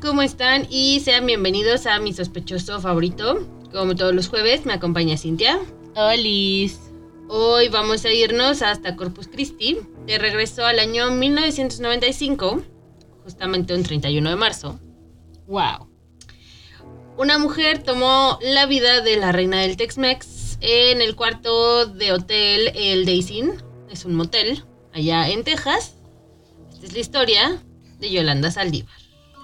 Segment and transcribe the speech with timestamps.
[0.00, 0.66] ¿cómo están?
[0.70, 3.46] Y sean bienvenidos a mi sospechoso favorito.
[3.72, 5.58] Como todos los jueves, me acompaña Cintia.
[5.94, 6.78] Olis.
[7.28, 12.62] Hoy vamos a irnos hasta Corpus Christi, que regresó al año 1995,
[13.22, 14.78] justamente un 31 de marzo.
[15.46, 15.88] Wow.
[17.16, 22.72] Una mujer tomó la vida de la reina del Tex-Mex en el cuarto de hotel
[22.74, 23.44] El Daisy.
[23.90, 25.94] Es un motel allá en Texas.
[26.72, 27.62] Esta es la historia
[27.98, 29.03] de Yolanda Saldívar.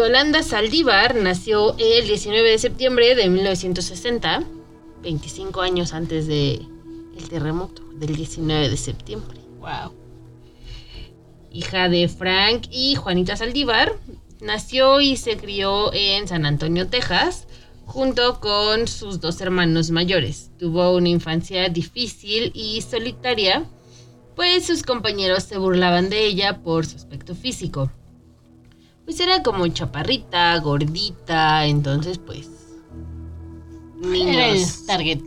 [0.00, 4.44] Yolanda Saldívar nació el 19 de septiembre de 1960,
[5.02, 6.66] 25 años antes del
[7.28, 9.38] terremoto del 19 de septiembre.
[9.58, 9.92] Wow.
[11.52, 13.92] Hija de Frank y Juanita Saldívar,
[14.40, 17.46] nació y se crió en San Antonio, Texas,
[17.84, 20.50] junto con sus dos hermanos mayores.
[20.58, 23.66] Tuvo una infancia difícil y solitaria,
[24.34, 27.90] pues sus compañeros se burlaban de ella por su aspecto físico
[29.10, 32.48] pues era como chaparrita, gordita, entonces pues
[34.00, 35.18] niños target.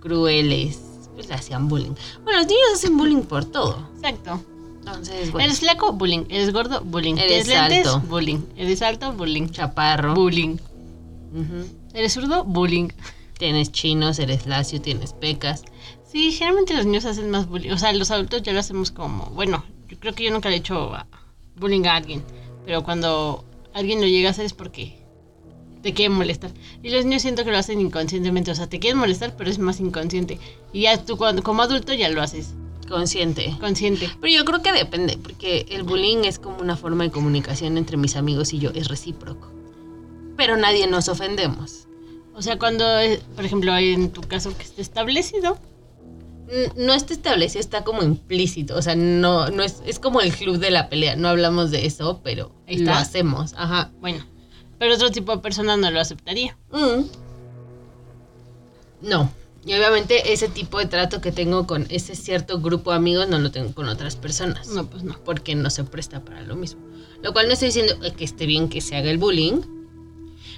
[0.00, 0.80] crueles,
[1.14, 1.92] pues le hacían bullying.
[2.24, 3.88] Bueno, los niños hacen bullying por todo.
[3.96, 4.42] Exacto.
[4.80, 6.24] Entonces, bueno, Eres flaco, bullying.
[6.28, 7.14] Eres gordo, bullying.
[7.16, 8.00] Eres lentes, alto.
[8.08, 8.40] bullying.
[8.56, 9.48] Eres alto, bullying.
[9.50, 10.56] chaparro, Bullying.
[11.32, 11.66] ujú.
[11.94, 12.88] Eres zurdo, bullying.
[13.38, 15.62] tienes chinos, eres lacio, tienes pecas.
[16.10, 17.70] Sí, generalmente los niños hacen más bullying.
[17.70, 19.26] O sea, los adultos ya lo hacemos como.
[19.26, 20.90] Bueno, yo creo que yo nunca le he hecho
[21.56, 22.22] bullying a alguien.
[22.64, 24.96] Pero cuando alguien lo llega a hacer es porque
[25.82, 26.50] te quieren molestar.
[26.82, 28.50] Y los niños siento que lo hacen inconscientemente.
[28.50, 30.38] O sea, te quieren molestar, pero es más inconsciente.
[30.72, 32.54] Y ya tú, cuando, como adulto, ya lo haces
[32.88, 33.56] Consciente.
[33.58, 34.10] consciente.
[34.20, 37.96] Pero yo creo que depende, porque el bullying es como una forma de comunicación entre
[37.96, 39.50] mis amigos y yo, es recíproco.
[40.36, 41.86] Pero nadie nos ofendemos.
[42.34, 45.58] O sea, cuando, eh, por ejemplo, en tu caso que esté establecido,
[46.76, 48.76] No está establecido, está como implícito.
[48.76, 51.16] O sea, no, no es, es como el club de la pelea.
[51.16, 53.54] No hablamos de eso, pero Ahí lo hacemos.
[53.56, 53.90] Ajá.
[54.00, 54.26] bueno.
[54.78, 56.58] Pero otro tipo de persona no lo aceptaría.
[56.72, 57.04] Mm.
[59.02, 59.32] No.
[59.64, 63.38] Y obviamente ese tipo de trato que tengo con ese cierto grupo de amigos no
[63.38, 64.68] lo tengo con otras personas.
[64.68, 65.16] No, pues no.
[65.24, 66.82] Porque no se presta para lo mismo.
[67.22, 69.62] Lo cual no estoy diciendo que esté bien que se haga el bullying.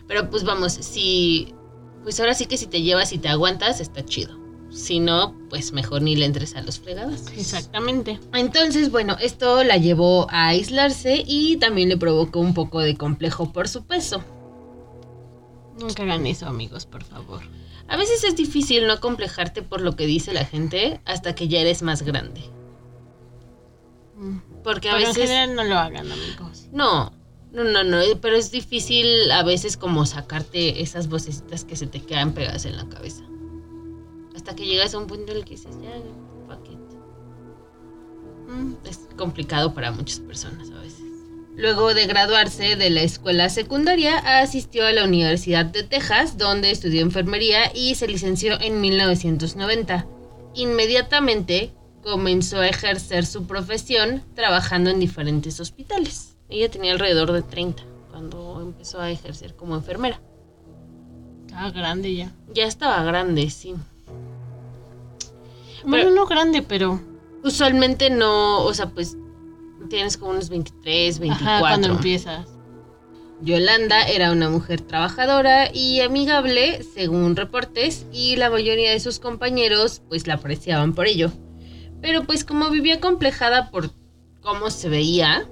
[0.09, 1.55] Pero pues vamos, si...
[2.03, 4.44] Pues ahora sí que si te llevas y te aguantas, está chido.
[4.75, 7.29] Si no, pues mejor ni le entres a los fregados.
[7.37, 8.19] Exactamente.
[8.33, 13.53] Entonces, bueno, esto la llevó a aislarse y también le provocó un poco de complejo
[13.53, 14.25] por su peso.
[15.79, 17.43] Nunca hagan eso, amigos, por favor.
[17.87, 21.61] A veces es difícil no complejarte por lo que dice la gente hasta que ya
[21.61, 22.41] eres más grande.
[24.17, 24.39] Mm.
[24.65, 25.31] Porque a Pero en veces...
[25.31, 26.67] general no lo hagan, amigos.
[26.73, 27.13] No,
[27.53, 31.87] no, no, no, eh, pero es difícil a veces como sacarte esas vocecitas que se
[31.87, 33.23] te quedan pegadas en la cabeza.
[34.35, 36.79] Hasta que llegas a un punto en el que dices, ya, it.
[38.49, 38.75] Mm.
[38.85, 41.05] es complicado para muchas personas a veces.
[41.57, 47.01] Luego de graduarse de la escuela secundaria, asistió a la Universidad de Texas, donde estudió
[47.03, 50.07] enfermería y se licenció en 1990.
[50.55, 51.73] Inmediatamente
[52.03, 56.37] comenzó a ejercer su profesión trabajando en diferentes hospitales.
[56.49, 60.21] Ella tenía alrededor de 30 cuando empezó a ejercer como enfermera.
[61.47, 62.33] Estaba grande ya.
[62.53, 63.75] Ya estaba grande, sí.
[65.85, 67.01] Bueno, no grande, pero.
[67.43, 69.19] Usualmente no, o sea, pues
[69.89, 71.47] tienes como unos 23, 24.
[71.47, 72.49] Ajá, cuando empiezas.
[73.43, 80.01] Yolanda era una mujer trabajadora y amigable, según reportes, y la mayoría de sus compañeros
[80.09, 81.31] pues la apreciaban por ello.
[82.01, 83.91] Pero pues como vivía complejada por
[84.41, 85.47] cómo se veía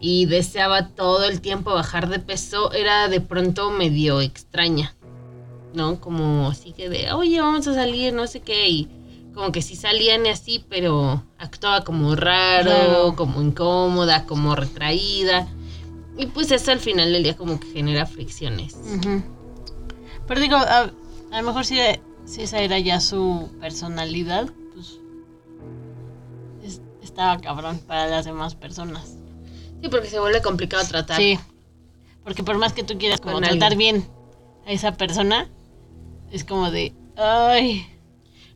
[0.00, 4.94] y deseaba todo el tiempo bajar de peso, era de pronto medio extraña,
[5.74, 6.00] ¿no?
[6.00, 8.88] Como así que de, oye, vamos a salir, no sé qué, y
[9.34, 15.48] como que sí salían y así, pero actuaba como raro, como incómoda, como retraída.
[16.16, 18.76] Y pues eso al final del día como que genera fricciones.
[20.26, 20.90] Pero digo, a,
[21.32, 21.78] a lo mejor si,
[22.24, 25.00] si esa era ya su personalidad, pues
[27.02, 29.16] estaba cabrón para las demás personas.
[29.82, 31.16] Sí, porque se vuelve complicado tratar.
[31.16, 31.38] Sí.
[32.22, 34.08] Porque por más que tú quieras como tratar bien
[34.66, 35.50] a esa persona,
[36.34, 37.86] es como de, ay,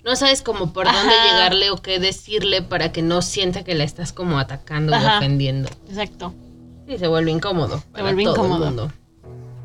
[0.05, 0.97] No sabes como por Ajá.
[0.99, 5.17] dónde llegarle o qué decirle para que no sienta que la estás como atacando o
[5.17, 5.69] ofendiendo.
[5.89, 6.35] exacto.
[6.89, 7.83] Sí, se vuelve incómodo.
[7.93, 8.65] para vuelve todo el incómodo.
[8.67, 8.93] mundo.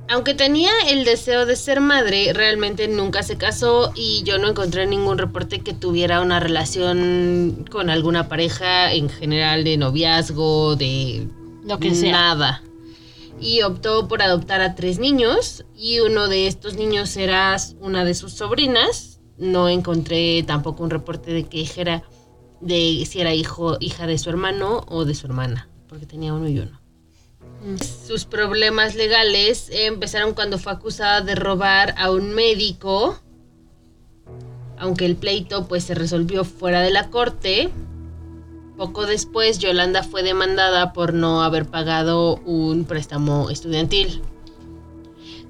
[0.09, 4.85] Aunque tenía el deseo de ser madre, realmente nunca se casó y yo no encontré
[4.85, 11.27] ningún reporte que tuviera una relación con alguna pareja en general de noviazgo, de
[11.65, 12.11] Lo que sea.
[12.11, 12.61] nada.
[13.43, 18.13] Y optó por adoptar a tres niños y uno de estos niños era una de
[18.13, 19.19] sus sobrinas.
[19.37, 22.03] No encontré tampoco un reporte de que dijera
[22.61, 26.47] de si era hijo, hija de su hermano o de su hermana, porque tenía uno
[26.47, 26.79] y uno.
[27.65, 27.77] Mm.
[28.07, 33.19] Sus problemas legales empezaron cuando fue acusada de robar a un médico,
[34.77, 37.69] aunque el pleito pues se resolvió fuera de la corte.
[38.77, 44.21] Poco después Yolanda fue demandada por no haber pagado un préstamo estudiantil.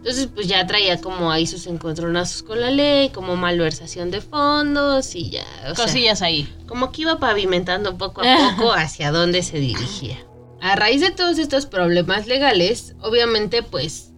[0.04, 5.16] Entonces pues ya traía como ahí sus encontronazos con la ley, como malversación de fondos
[5.16, 6.54] y ya, o sea, Cosillas ahí.
[6.68, 10.18] como que iba pavimentando poco a poco hacia dónde se dirigía.
[10.60, 14.12] A raíz de todos estos problemas legales, obviamente pues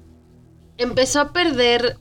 [0.78, 2.00] empezó a perder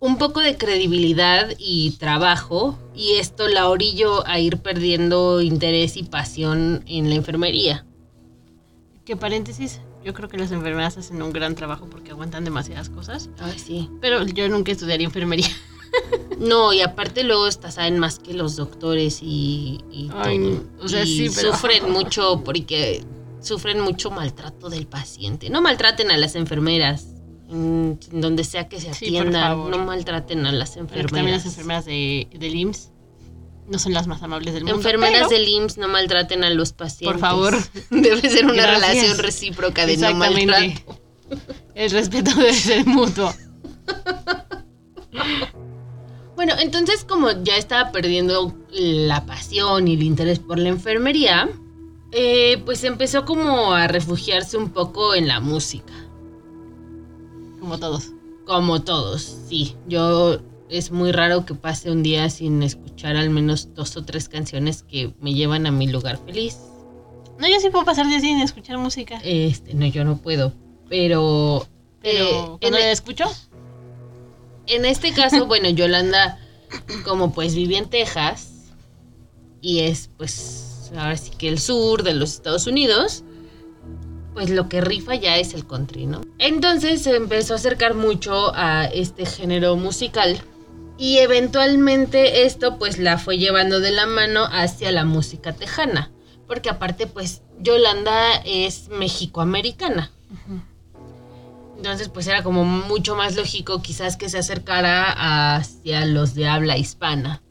[0.00, 6.02] un poco de credibilidad y trabajo y esto la orilló a ir perdiendo interés y
[6.02, 7.86] pasión en la enfermería.
[9.04, 13.30] Que paréntesis, yo creo que las enfermeras hacen un gran trabajo porque aguantan demasiadas cosas.
[13.38, 13.88] Ay, sí.
[14.00, 15.48] Pero yo nunca estudiaría enfermería.
[16.40, 20.64] No, y aparte luego hasta saben más que los doctores y, y Ay, todo.
[20.84, 23.04] o sea, Y sí, pero- sufren mucho porque
[23.40, 25.48] sufren mucho maltrato del paciente.
[25.50, 27.06] No maltraten a las enfermeras.
[27.50, 29.68] En donde sea que se Sí, favor.
[29.70, 31.12] no maltraten a las enfermeras.
[31.12, 32.90] también las enfermeras de, del IMSS
[33.68, 34.76] no son las más amables del mundo.
[34.78, 37.12] Enfermeras pero- del IMSS no maltraten a los pacientes.
[37.12, 37.54] Por favor.
[37.90, 38.80] Debe ser una Gracias.
[38.80, 41.00] relación recíproca de no maltrato.
[41.74, 43.32] El respeto debe ser mutuo.
[46.36, 51.48] Bueno, entonces como ya estaba perdiendo la pasión y el interés por la enfermería,
[52.12, 55.92] eh, pues empezó como a refugiarse un poco en la música.
[57.64, 58.10] Como todos.
[58.44, 59.74] Como todos, sí.
[59.88, 60.38] Yo
[60.68, 64.82] es muy raro que pase un día sin escuchar al menos dos o tres canciones
[64.82, 66.58] que me llevan a mi lugar feliz.
[67.38, 69.18] No, yo sí puedo pasar días sin escuchar música.
[69.24, 70.52] Este, no, yo no puedo.
[70.90, 71.66] Pero,
[72.02, 73.24] Pero eh, en, la escucho,
[74.66, 76.38] en este caso, bueno, Yolanda,
[77.02, 78.74] como pues vive en Texas
[79.62, 83.24] y es pues ahora sí que el sur de los Estados Unidos,
[84.34, 86.20] pues lo que rifa ya es el country, ¿no?
[86.38, 90.42] Entonces se empezó a acercar mucho a este género musical
[90.98, 96.10] y eventualmente esto pues la fue llevando de la mano hacia la música tejana,
[96.46, 100.10] porque aparte pues Yolanda es mexicoamericana.
[101.76, 106.78] Entonces, pues era como mucho más lógico quizás que se acercara hacia los de habla
[106.78, 107.42] hispana.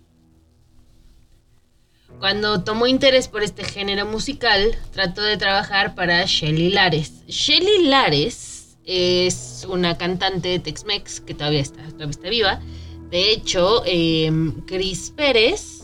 [2.20, 7.26] Cuando tomó interés por este género musical, trató de trabajar para Shelly Lares.
[7.28, 12.62] Shelly Lares es una cantante de Tex-Mex que todavía está, todavía está viva.
[13.10, 14.32] De hecho, eh,
[14.66, 15.84] Chris Pérez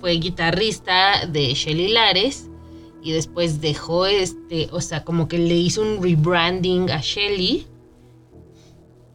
[0.00, 2.48] fue guitarrista de Shelly Lares
[3.02, 7.66] y después dejó este, o sea, como que le hizo un rebranding a Shelly.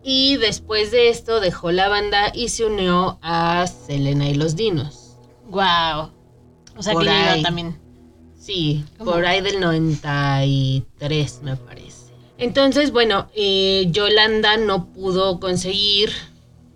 [0.04, 4.97] Y después de esto dejó la banda y se unió a Selena y los Dinos.
[5.50, 6.12] Wow.
[6.76, 7.44] O sea Por que yo iba ahí.
[7.44, 7.80] también.
[8.40, 9.12] Sí, ¿Cómo?
[9.12, 12.14] por ahí del 93 me parece.
[12.38, 16.12] Entonces, bueno, eh, Yolanda no pudo conseguir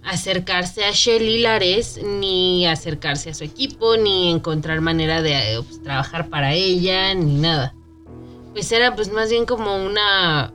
[0.03, 5.81] acercarse a Shelly Lares, ni acercarse a su equipo, ni encontrar manera de eh, pues,
[5.83, 7.75] trabajar para ella, ni nada.
[8.53, 10.53] Pues era pues más bien como una...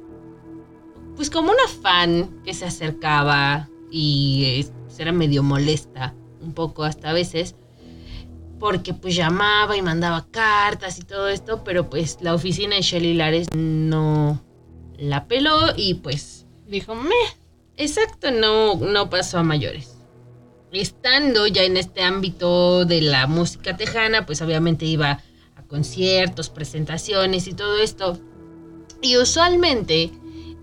[1.14, 6.84] Pues como una fan que se acercaba y eh, pues, era medio molesta, un poco
[6.84, 7.54] hasta a veces
[8.58, 13.14] porque pues llamaba y mandaba cartas y todo esto, pero pues la oficina de Shelly
[13.14, 14.42] Lares no
[14.98, 17.14] la peló y pues Dijo, me.
[17.76, 19.96] exacto, no, no pasó a mayores.
[20.72, 25.22] Estando ya en este ámbito de la música tejana, pues obviamente iba
[25.54, 28.18] a conciertos, presentaciones y todo esto.
[29.00, 30.10] Y usualmente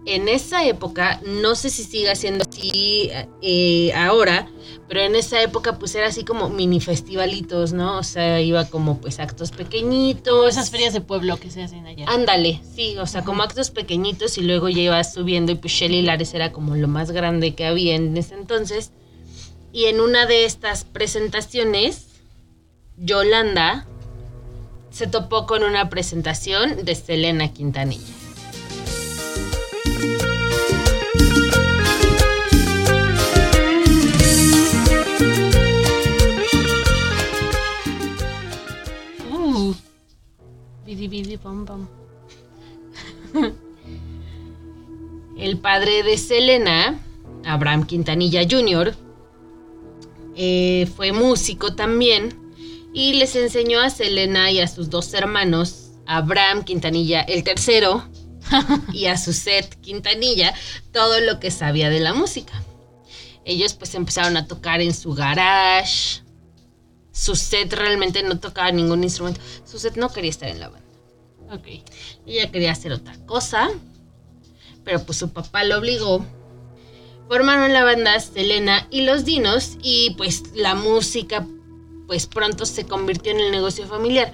[0.06, 3.10] en esa época, no sé si siga siendo así
[3.42, 4.50] eh, ahora,
[4.88, 7.98] pero en esa época pues era así como mini festivalitos, ¿no?
[7.98, 10.50] O sea, iba como pues actos pequeñitos.
[10.50, 12.06] Esas ferias de pueblo que se hacen allá.
[12.08, 16.02] Ándale, sí, o sea, como actos pequeñitos y luego ya iba subiendo y pues Shelly
[16.02, 18.92] Lares era como lo más grande que había en ese entonces.
[19.72, 22.08] Y en una de estas presentaciones,
[22.98, 23.88] Yolanda
[24.92, 28.23] se topó con una presentación de Selena Quintanilla.
[45.38, 47.00] El padre de Selena,
[47.44, 48.96] Abraham Quintanilla Jr.,
[50.36, 52.40] eh, fue músico también
[52.94, 58.08] y les enseñó a Selena y a sus dos hermanos, Abraham Quintanilla el tercero
[58.94, 60.54] y a Suset Quintanilla,
[60.92, 62.54] todo lo que sabía de la música.
[63.46, 66.22] Ellos pues empezaron a tocar en su garage.
[67.12, 69.42] Suset realmente no tocaba ningún instrumento.
[69.66, 70.83] Suset no quería estar en la banda.
[71.54, 71.68] Ok.
[72.26, 73.70] Ella quería hacer otra cosa,
[74.84, 76.26] pero pues su papá lo obligó.
[77.28, 81.48] Formaron la banda Selena y los Dinos y pues la música
[82.08, 84.34] pues pronto se convirtió en el negocio familiar.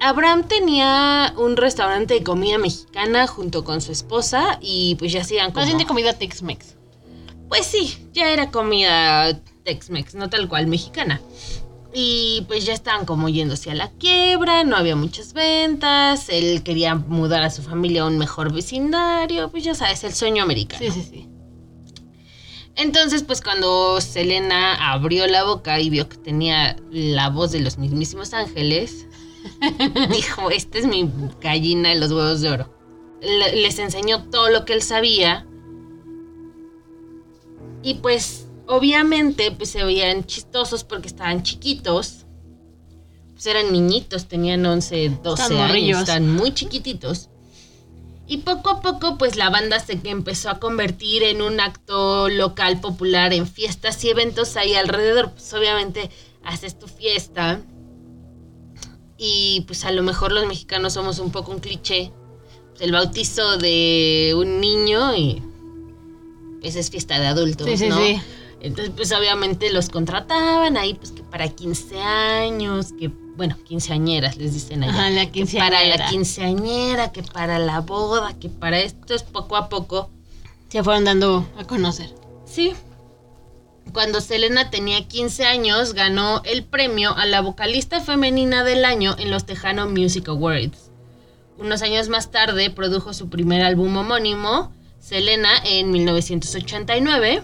[0.00, 5.46] Abraham tenía un restaurante de comida mexicana junto con su esposa y pues ya hacían
[5.46, 5.60] como...
[5.60, 6.76] Más bien de comida Tex-Mex.
[7.48, 11.20] Pues sí, ya era comida Tex-Mex, no tal cual mexicana.
[11.98, 16.94] Y pues ya estaban como yéndose a la quiebra, no había muchas ventas, él quería
[16.94, 20.78] mudar a su familia a un mejor vecindario, pues ya sabes, el sueño americano.
[20.84, 21.28] Sí, sí, sí.
[22.74, 27.78] Entonces, pues cuando Selena abrió la boca y vio que tenía la voz de los
[27.78, 29.06] mismísimos ángeles,
[30.10, 31.10] dijo, esta es mi
[31.40, 32.74] gallina de los huevos de oro.
[33.22, 35.46] Le- les enseñó todo lo que él sabía.
[37.82, 42.24] Y pues, obviamente, pues se veían chistosos porque estaban chiquitos.
[43.34, 46.20] Pues eran niñitos, tenían 11, 12 Estaban años, morrillos.
[46.20, 47.28] muy chiquititos.
[48.28, 52.80] Y poco a poco, pues la banda se empezó a convertir en un acto local
[52.80, 55.30] popular en fiestas y eventos ahí alrededor.
[55.32, 56.10] Pues obviamente
[56.42, 57.60] haces tu fiesta.
[59.18, 62.10] Y pues a lo mejor los mexicanos somos un poco un cliché.
[62.70, 65.42] Pues, el bautizo de un niño y
[66.60, 67.96] pues es fiesta de adultos, Sí, sí, ¿no?
[67.98, 68.20] sí.
[68.60, 74.54] Entonces, pues obviamente los contrataban ahí, pues que para 15 años, que, bueno, quinceañeras les
[74.54, 74.92] dicen allá.
[74.92, 76.08] Ajá, la Que para la quinceañera.
[76.08, 80.10] quinceañera, que para la boda, que para esto es poco a poco.
[80.68, 82.12] Se fueron dando a conocer.
[82.44, 82.72] Sí.
[83.92, 89.30] Cuando Selena tenía 15 años, ganó el premio a la vocalista femenina del año en
[89.30, 90.90] los Tejano Music Awards.
[91.58, 97.42] Unos años más tarde produjo su primer álbum homónimo, Selena, en 1989,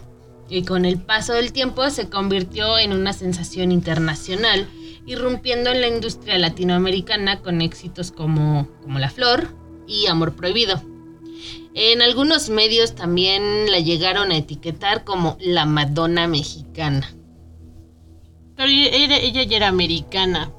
[0.53, 4.69] y con el paso del tiempo se convirtió en una sensación internacional,
[5.07, 9.49] irrumpiendo en la industria latinoamericana con éxitos como, como La Flor
[9.89, 10.83] y Amor Prohibido.
[11.73, 17.11] En algunos medios también la llegaron a etiquetar como la Madonna mexicana.
[18.55, 20.53] Pero ella, ella ya era americana.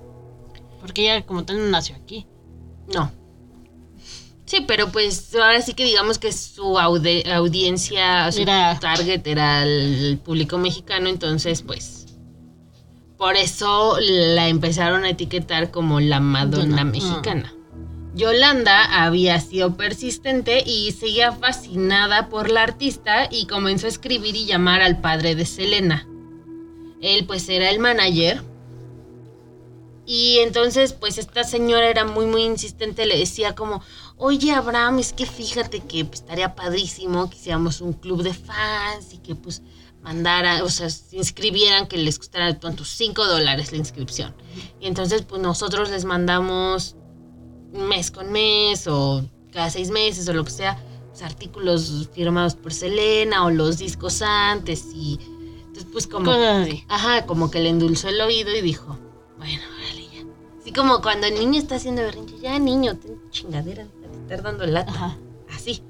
[0.81, 2.25] Porque ella como tal no nació aquí.
[2.91, 3.11] No.
[4.53, 10.19] Sí, pero pues ahora sí que digamos que su audiencia, su Era- target era el
[10.23, 12.05] público mexicano, entonces pues
[13.17, 16.83] por eso la empezaron a etiquetar como la Madonna Madonna.
[16.85, 17.53] mexicana.
[18.13, 24.45] Yolanda había sido persistente y seguía fascinada por la artista y comenzó a escribir y
[24.45, 26.07] llamar al padre de Selena.
[27.01, 28.43] Él pues era el manager
[30.05, 33.81] y entonces, pues esta señora era muy, muy insistente, le decía como,
[34.23, 39.13] oye Abraham, es que fíjate que pues, estaría padrísimo que hiciéramos un club de fans
[39.13, 39.61] y que pues
[40.01, 44.33] mandara, o sea, se inscribieran, que les costara tus 5 dólares la inscripción.
[44.79, 46.95] Y entonces, pues nosotros les mandamos
[47.73, 52.73] mes con mes o cada seis meses o lo que sea, pues, artículos firmados por
[52.73, 55.19] Selena o los discos antes y
[55.57, 56.31] entonces pues como...
[56.87, 58.97] Ajá, como que le endulzó el oído y dijo,
[59.37, 59.63] bueno.
[60.63, 63.85] Así como cuando el niño está haciendo berrinche, ya niño, ten chingadera,
[64.23, 64.91] estar dando lata.
[64.91, 65.17] Ajá.
[65.53, 65.83] Así.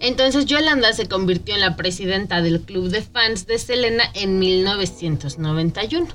[0.00, 6.06] Entonces Yolanda se convirtió en la presidenta del club de fans de Selena en 1991.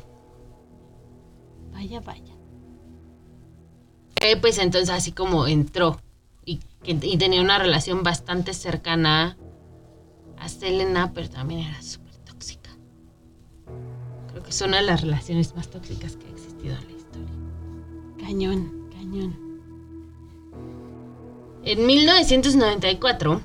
[1.73, 2.33] Vaya, vaya.
[4.21, 5.99] Eh, pues entonces así como entró
[6.45, 9.37] y, y tenía una relación bastante cercana
[10.37, 12.69] a Selena, pero también era súper tóxica.
[14.29, 17.35] Creo que es una de las relaciones más tóxicas que ha existido en la historia.
[18.17, 19.42] Cañón, cañón.
[21.65, 23.41] En 1994,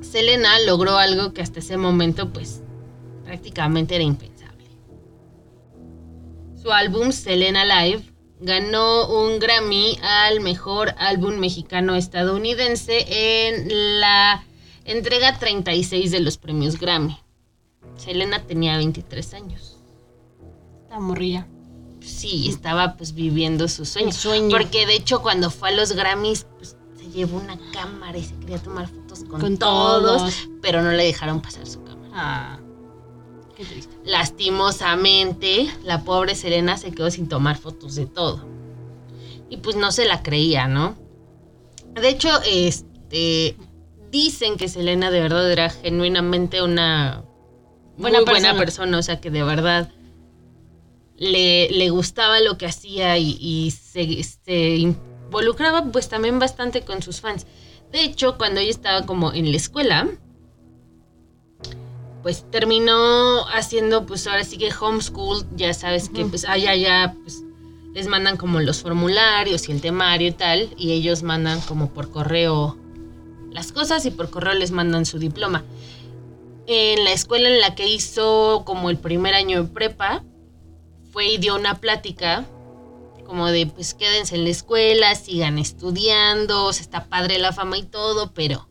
[0.00, 2.62] Selena logró algo que hasta ese momento pues
[3.24, 4.64] prácticamente era impensable.
[6.54, 8.04] Su álbum Selena Live
[8.40, 14.42] ganó un Grammy al mejor álbum mexicano estadounidense en la
[14.86, 17.18] entrega 36 de los premios Grammy.
[17.96, 19.78] Selena tenía 23 años.
[20.88, 21.46] La morrilla.
[22.06, 24.12] Sí, estaba pues viviendo su sueño.
[24.12, 24.50] Sueño.
[24.50, 28.34] Porque de hecho cuando fue a los Grammys, pues se llevó una cámara y se
[28.36, 30.48] quería tomar fotos con, Con todos, todos.
[30.62, 32.10] pero no le dejaron pasar su cámara.
[32.14, 32.58] Ah,
[33.56, 33.94] qué triste.
[34.04, 38.46] Lastimosamente, la pobre Selena se quedó sin tomar fotos de todo.
[39.48, 40.96] Y pues no se la creía, ¿no?
[41.94, 43.56] De hecho, este
[44.10, 47.24] dicen que Selena de verdad era genuinamente una
[47.98, 49.90] Buena muy buena persona, o sea que de verdad
[51.18, 57.02] le, le gustaba lo que hacía y, y se, se involucraba pues también bastante con
[57.02, 57.46] sus fans.
[57.92, 60.08] De hecho, cuando ella estaba como en la escuela,
[62.22, 67.42] pues terminó haciendo pues ahora sí que homeschool, ya sabes que pues allá ya pues
[67.94, 72.10] les mandan como los formularios y el temario y tal, y ellos mandan como por
[72.10, 72.76] correo
[73.50, 75.64] las cosas y por correo les mandan su diploma.
[76.66, 80.24] En la escuela en la que hizo como el primer año de prepa,
[81.16, 82.44] fue y dio una plática
[83.24, 87.78] como de pues quédense en la escuela, sigan estudiando, o sea, está padre la fama
[87.78, 88.68] y todo, pero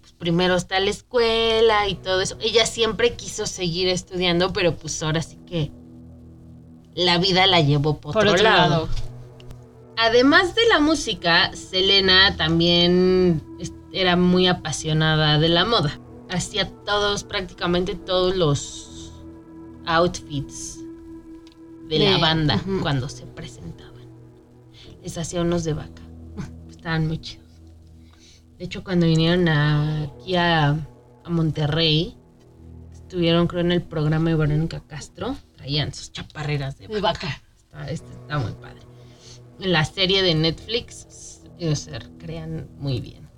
[0.00, 2.36] pues primero está la escuela y todo eso.
[2.42, 5.72] Ella siempre quiso seguir estudiando, pero pues ahora sí que
[6.94, 8.70] la vida la llevó por, Por otro, otro lado.
[8.70, 8.88] lado.
[9.96, 13.42] Además de la música, Selena también
[13.90, 15.98] era muy apasionada de la moda.
[16.28, 19.14] Hacía todos, prácticamente todos los
[19.86, 20.77] outfits
[21.88, 24.06] de, la banda cuando se presentaban.
[25.02, 26.02] Les hacía unos de vaca.
[26.70, 27.46] Estaban muy chidos.
[28.58, 30.70] De hecho, cuando vinieron a- aquí a,
[31.24, 32.16] a Monterrey,
[32.92, 37.26] estuvieron creo en el programa de Verónica Castro, traían sus chaparreras de De vaca.
[37.26, 37.42] vaca.
[37.56, 38.80] Está, este está muy padre.
[39.58, 43.28] La serie de Netflix, o sea, crean muy bien.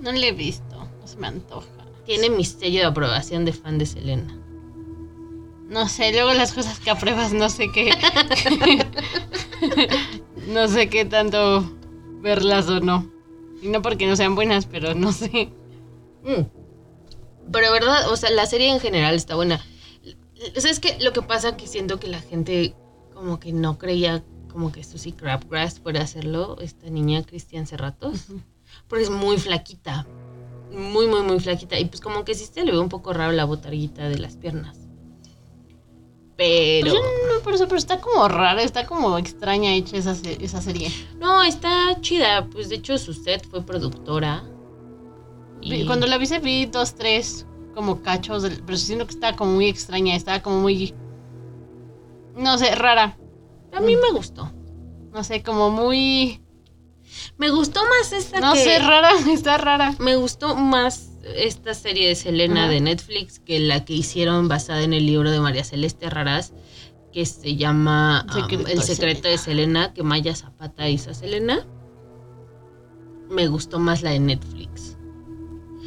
[0.00, 1.68] No le he visto, no se me antoja.
[2.06, 4.36] Tiene mi sello de aprobación de fan de Selena.
[5.70, 7.92] No sé, luego las cosas que apruebas no sé qué.
[10.48, 11.62] no sé qué tanto
[12.20, 13.08] verlas o no.
[13.62, 15.52] Y no porque no sean buenas, pero no sé.
[16.24, 16.42] Mm.
[17.52, 19.64] Pero verdad, o sea, la serie en general está buena.
[20.56, 20.98] ¿Sabes qué?
[21.00, 22.74] Lo que pasa que siento que la gente
[23.14, 28.24] como que no creía como que Susie Crabgrass fuera a hacerlo, esta niña Cristian Cerratos,
[28.88, 30.04] porque es muy flaquita.
[30.72, 31.78] Muy, muy, muy flaquita.
[31.78, 34.36] Y pues como que sí se le ve un poco raro la botarguita de las
[34.36, 34.89] piernas.
[36.40, 36.90] Pero...
[36.90, 37.00] Pues yo
[37.34, 40.90] no por eso, pero está como rara, está como extraña hecha esa, esa serie.
[41.18, 42.46] No, está chida.
[42.50, 44.42] Pues de hecho su set fue productora.
[45.86, 49.52] Cuando la vi se vi dos, tres como cachos, del- pero siento que estaba como
[49.52, 50.94] muy extraña, estaba como muy...
[52.34, 53.18] No sé, rara.
[53.74, 54.50] A mí me gustó.
[55.12, 56.40] No sé, como muy...
[57.36, 58.60] Me gustó más esta No que...
[58.64, 59.94] sé, rara, está rara.
[59.98, 62.72] Me gustó más esta serie de Selena Ajá.
[62.72, 66.52] de Netflix que la que hicieron basada en el libro de María Celeste Raraz
[67.12, 71.14] que se llama um, Secreto El de secreto de Selena que Maya Zapata hizo a
[71.14, 71.66] Selena.
[73.28, 74.96] Me gustó más la de Netflix.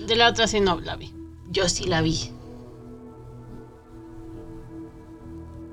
[0.07, 1.13] De la otra sí no la vi.
[1.49, 2.31] Yo sí la vi.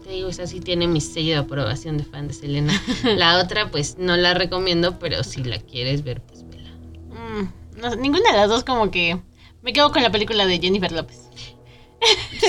[0.04, 2.72] Te digo, esa sí tiene mi sello de aprobación de fan de Selena.
[3.16, 6.70] La otra, pues no la recomiendo, pero si la quieres ver, pues vela.
[7.10, 9.20] Mm, no ninguna de las dos como que...
[9.62, 11.28] Me quedo con la película de Jennifer López.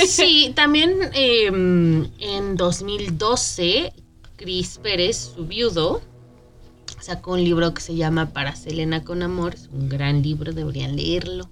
[0.07, 3.93] Sí, también eh, en 2012,
[4.37, 6.01] Chris Pérez, su viudo,
[6.99, 9.55] sacó un libro que se llama Para Selena con Amor.
[9.55, 11.49] Es un gran libro, deberían leerlo.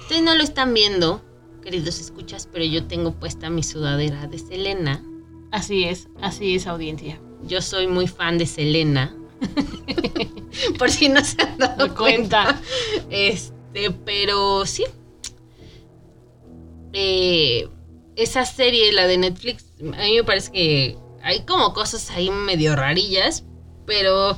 [0.00, 1.22] Ustedes no lo están viendo,
[1.62, 5.04] queridos escuchas, pero yo tengo puesta mi sudadera de Selena.
[5.50, 7.20] Así es, así es audiencia.
[7.42, 9.14] Yo soy muy fan de Selena.
[10.78, 12.44] Por si no se han dado cuenta.
[12.44, 12.60] cuenta.
[13.10, 13.59] Este,
[14.04, 14.84] pero sí.
[16.92, 17.68] Eh,
[18.16, 22.74] esa serie, la de Netflix, a mí me parece que hay como cosas ahí medio
[22.76, 23.44] rarillas,
[23.86, 24.36] pero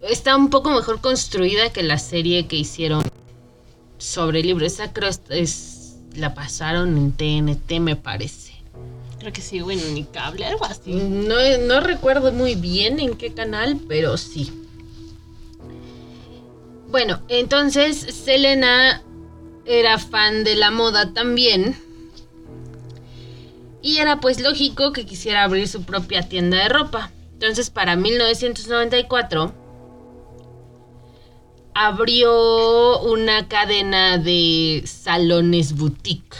[0.00, 3.02] está un poco mejor construida que la serie que hicieron
[3.98, 4.64] sobre el libro.
[4.66, 8.52] Esa creo es, es- la pasaron en TNT, me parece.
[9.18, 10.92] Creo que sí, bueno, ni cable, algo así.
[10.92, 11.34] No,
[11.66, 14.52] no recuerdo muy bien en qué canal, pero sí.
[16.94, 19.02] Bueno, entonces Selena
[19.64, 21.76] era fan de la moda también.
[23.82, 27.10] Y era pues lógico que quisiera abrir su propia tienda de ropa.
[27.32, 29.52] Entonces para 1994
[31.74, 36.36] abrió una cadena de salones boutique.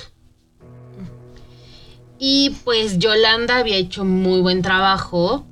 [2.17, 5.45] Y pues Yolanda había hecho muy buen trabajo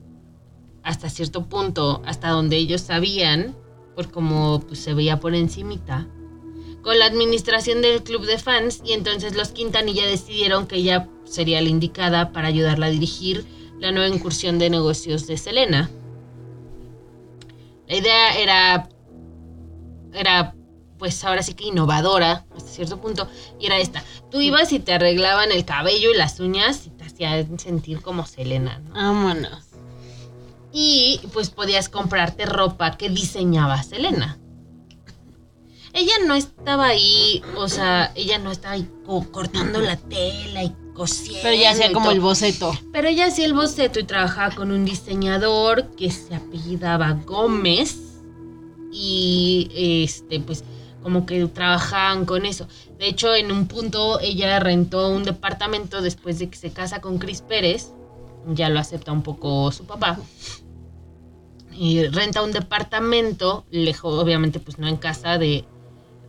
[0.84, 3.56] hasta cierto punto, hasta donde ellos sabían,
[3.94, 6.06] por como pues, se veía por encimita,
[6.82, 11.60] con la administración del club de fans y entonces los Quintanilla decidieron que ella sería
[11.60, 13.46] la indicada para ayudarla a dirigir
[13.78, 15.90] la nueva incursión de negocios de Selena.
[17.88, 18.88] La idea era,
[20.12, 20.54] era
[20.98, 23.28] pues ahora sí que innovadora hasta cierto punto,
[23.58, 24.04] y era esta.
[24.30, 28.24] Tú ibas y te arreglaban el cabello y las uñas y te hacían sentir como
[28.24, 28.94] Selena, ¿no?
[28.94, 29.71] Vámonos.
[30.72, 34.38] Y pues podías comprarte ropa que diseñaba Selena.
[35.94, 40.74] Ella no estaba ahí, o sea, ella no estaba ahí co- cortando la tela y
[40.94, 41.40] cosiendo.
[41.42, 42.14] Pero ya hacía como todo.
[42.14, 42.72] el boceto.
[42.92, 47.98] Pero ella hacía el boceto y trabajaba con un diseñador que se apellidaba Gómez.
[48.90, 50.64] Y este, pues,
[51.02, 52.66] como que trabajaban con eso.
[52.98, 57.18] De hecho, en un punto ella rentó un departamento después de que se casa con
[57.18, 57.90] Chris Pérez.
[58.48, 60.18] Ya lo acepta un poco su papá.
[61.72, 65.64] Y renta un departamento, lejos, obviamente, pues no en casa de,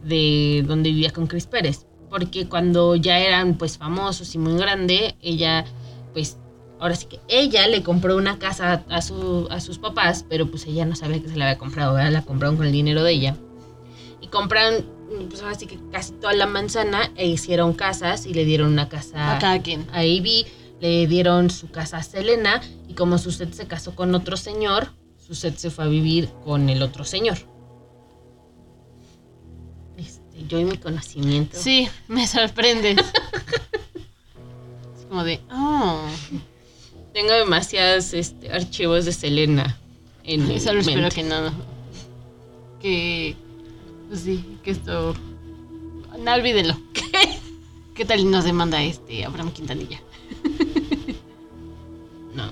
[0.03, 1.85] de donde vivía con Chris Pérez.
[2.09, 5.65] Porque cuando ya eran pues famosos y muy grande, ella
[6.13, 6.37] pues
[6.79, 10.67] ahora sí que ella le compró una casa a, su, a sus papás, pero pues
[10.67, 12.11] ella no sabía que se la había comprado, ¿verdad?
[12.11, 13.35] la compraron con el dinero de ella.
[14.21, 14.85] Y compraron
[15.29, 18.89] pues ahora sí que casi toda la manzana e hicieron casas y le dieron una
[18.89, 19.87] casa A cada quien.
[19.91, 20.45] a Ivy,
[20.83, 25.55] le dieron su casa a Selena y como Suset se casó con otro señor, Suset
[25.55, 27.37] se fue a vivir con el otro señor.
[29.95, 31.57] Este, yo y mi conocimiento.
[31.57, 32.97] Sí, me sorprendes.
[34.97, 36.01] es como de, oh,
[37.13, 39.79] Tengo demasiados este, archivos de Selena
[40.25, 41.49] en mi solo espero que no.
[42.81, 43.37] Que,
[44.09, 45.15] pues sí, que esto.
[46.19, 46.77] No, olvídelo.
[47.95, 50.01] ¿Qué tal y nos demanda este Abraham Quintanilla?
[52.35, 52.51] No,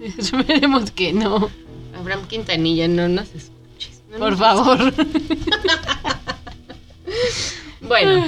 [0.18, 1.48] Esperemos que no.
[1.98, 4.02] Abraham Quintanilla, no nos escuches.
[4.10, 4.94] no Por nos- favor.
[7.80, 8.26] Bueno,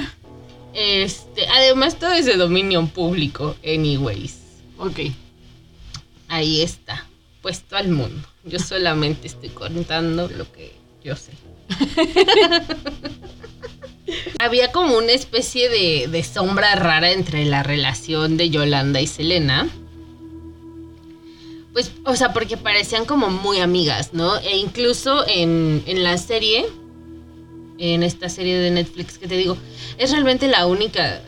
[0.73, 4.37] este, además todo es de dominio público, anyways.
[4.77, 4.99] ok.
[6.29, 7.05] Ahí está,
[7.41, 8.25] puesto al mundo.
[8.45, 10.71] Yo solamente estoy contando lo que
[11.03, 11.31] yo sé.
[14.39, 19.69] Había como una especie de, de sombra rara entre la relación de Yolanda y Selena.
[21.73, 24.37] Pues, o sea, porque parecían como muy amigas, ¿no?
[24.37, 26.65] E incluso en, en la serie,
[27.77, 29.57] en esta serie de Netflix que te digo,
[29.97, 31.21] es realmente la única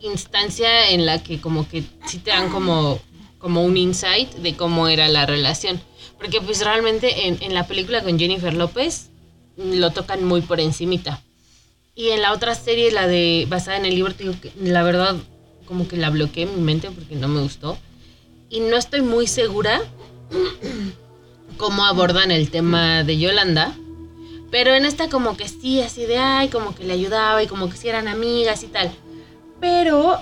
[0.00, 3.00] instancia en la que como que sí te dan como,
[3.38, 5.80] como un insight de cómo era la relación.
[6.18, 9.08] Porque pues realmente en, en la película con Jennifer López
[9.56, 11.22] lo tocan muy por encimita.
[11.96, 15.16] Y en la otra serie, la de basada en el libro, te que la verdad
[15.64, 17.78] como que la bloqueé en mi mente porque no me gustó.
[18.50, 19.80] Y no estoy muy segura
[21.56, 23.74] cómo abordan el tema de Yolanda.
[24.50, 27.70] Pero en esta como que sí, así de, ay, como que le ayudaba y como
[27.70, 28.92] que sí eran amigas y tal.
[29.58, 30.20] Pero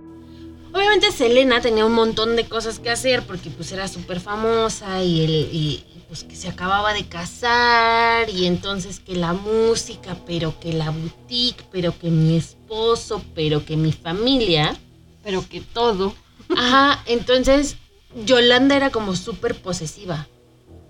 [0.74, 5.24] obviamente Selena tenía un montón de cosas que hacer porque pues era súper famosa y,
[5.24, 10.72] el, y pues que se acababa de casar y entonces que la música, pero que
[10.72, 14.76] la boutique, pero que mi esposo, pero que mi familia.
[15.22, 16.14] Pero que todo.
[16.56, 17.76] Ajá, entonces
[18.26, 20.28] Yolanda era como súper posesiva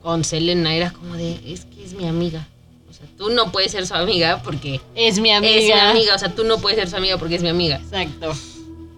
[0.03, 2.49] con Selena, era como de, es que es mi amiga.
[2.90, 5.55] O sea, tú no puedes ser su amiga porque Es mi amiga.
[5.55, 6.14] es mi amiga.
[6.14, 7.77] O sea, tú no puedes ser su amiga porque es mi amiga.
[7.77, 8.35] Exacto.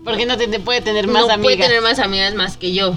[0.07, 1.57] Porque no te, te puede tener más no amigas.
[1.57, 2.95] puede tener más amigas más que yo.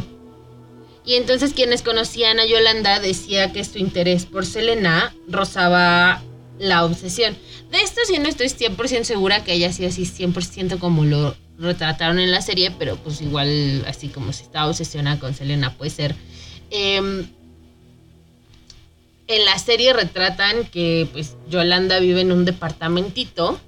[1.03, 6.21] Y entonces quienes conocían a Yolanda decía que su interés por Selena rozaba
[6.59, 7.35] la obsesión.
[7.71, 12.19] De esto sí no estoy 100% segura que haya sido así 100% como lo retrataron
[12.19, 16.15] en la serie, pero pues igual así como si estaba obsesionada con Selena puede ser.
[16.69, 17.27] Em,
[19.27, 23.59] en la serie retratan que pues Yolanda vive en un departamentito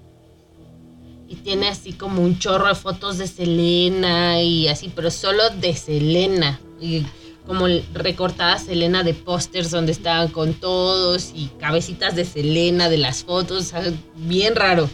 [1.31, 5.73] y tiene así como un chorro de fotos de Selena y así, pero solo de
[5.77, 6.59] Selena.
[6.81, 7.05] Y
[7.47, 13.23] como recortada Selena de pósters donde estaban con todos y cabecitas de Selena de las
[13.23, 14.89] fotos, o sea, bien raro.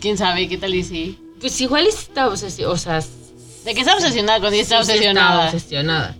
[0.00, 1.18] ¿Quién sabe qué tal y sí?
[1.40, 3.02] Pues igual está obsesionada, o sea,
[3.64, 5.46] De que está obsesionada con está sí, sí obsesionada.
[5.46, 6.16] obsesionada.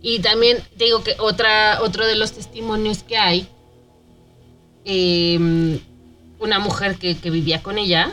[0.00, 3.46] Y también te digo que otra, otro de los testimonios que hay,
[4.86, 5.78] eh,
[6.44, 8.12] una mujer que, que vivía con ella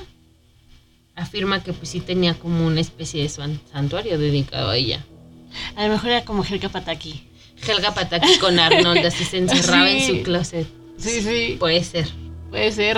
[1.16, 5.06] afirma que pues sí tenía como una especie de san- santuario dedicado a ella.
[5.76, 7.24] A lo mejor era como Helga Pataki.
[7.68, 10.68] Helga Pataki con Arnold así se encerraba en su closet.
[10.98, 11.58] Sí, sí.
[11.60, 12.08] Puede ser.
[12.50, 12.98] Puede ser.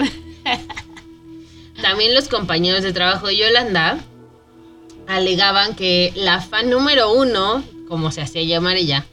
[1.81, 3.97] También los compañeros de trabajo de Yolanda
[5.07, 9.05] alegaban que la fan número uno, como se hacía llamar ella,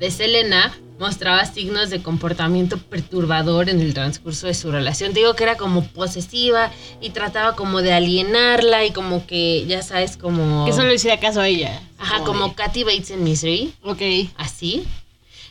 [0.00, 5.12] de Selena, mostraba signos de comportamiento perturbador en el transcurso de su relación.
[5.12, 9.82] Te digo que era como posesiva y trataba como de alienarla y como que, ya
[9.82, 10.64] sabes, como...
[10.64, 11.80] Que solo hiciera caso a ella.
[11.98, 14.00] Ajá, como de- Katy Bates en Misery, Ok.
[14.36, 14.84] así.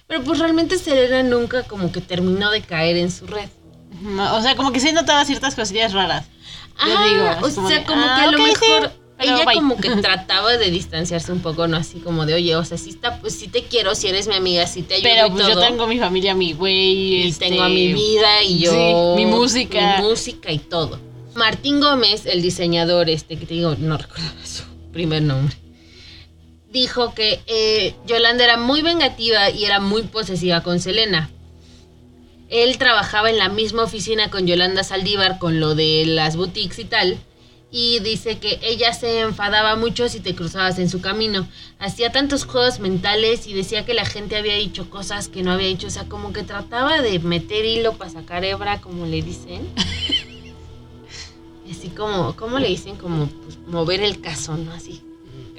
[0.07, 3.49] Pero pues realmente Selena nunca como que terminó de caer en su red.
[4.01, 6.25] No, o sea, como que sí notaba ciertas cosillas raras.
[6.85, 9.35] Yo Ajá, digo, o como sea, de, como ah, que a lo sí, mejor pero
[9.35, 9.55] ella bye.
[9.55, 11.77] como que trataba de distanciarse un poco, ¿no?
[11.77, 14.35] Así como de, oye, o sea, sí, está, pues, sí te quiero, si eres mi
[14.35, 15.61] amiga, sí te ayudo Pero y pues todo.
[15.61, 17.23] yo tengo mi familia, mi güey.
[17.23, 18.71] y este, tengo a mi vida y yo...
[18.71, 19.97] Sí, mi música.
[19.97, 20.99] Mi música y todo.
[21.35, 25.55] Martín Gómez, el diseñador este que te digo, no recuerdo su primer nombre,
[26.71, 31.29] dijo que eh, Yolanda era muy vengativa y era muy posesiva con Selena.
[32.49, 36.85] Él trabajaba en la misma oficina con Yolanda Saldívar con lo de las boutiques y
[36.85, 37.17] tal.
[37.71, 41.47] Y dice que ella se enfadaba mucho si te cruzabas en su camino.
[41.79, 45.67] Hacía tantos juegos mentales y decía que la gente había dicho cosas que no había
[45.67, 45.87] dicho.
[45.87, 49.67] O sea, como que trataba de meter hilo para sacar hebra, como le dicen.
[51.69, 52.95] Así como, ¿cómo le dicen?
[52.95, 54.71] Como pues, mover el caso, ¿no?
[54.71, 55.01] Así.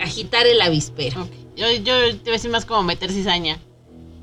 [0.00, 1.28] Agitar el avispero.
[1.56, 3.58] Yo, yo te voy a decir más como meter cizaña.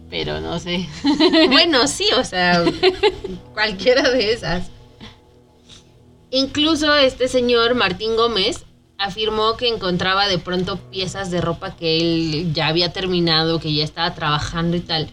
[0.10, 0.88] Pero no sé.
[1.52, 2.64] Bueno, sí, o sea,
[3.54, 4.70] cualquiera de esas.
[6.36, 8.66] Incluso este señor Martín Gómez
[8.98, 13.84] afirmó que encontraba de pronto piezas de ropa que él ya había terminado, que ya
[13.84, 15.12] estaba trabajando y tal.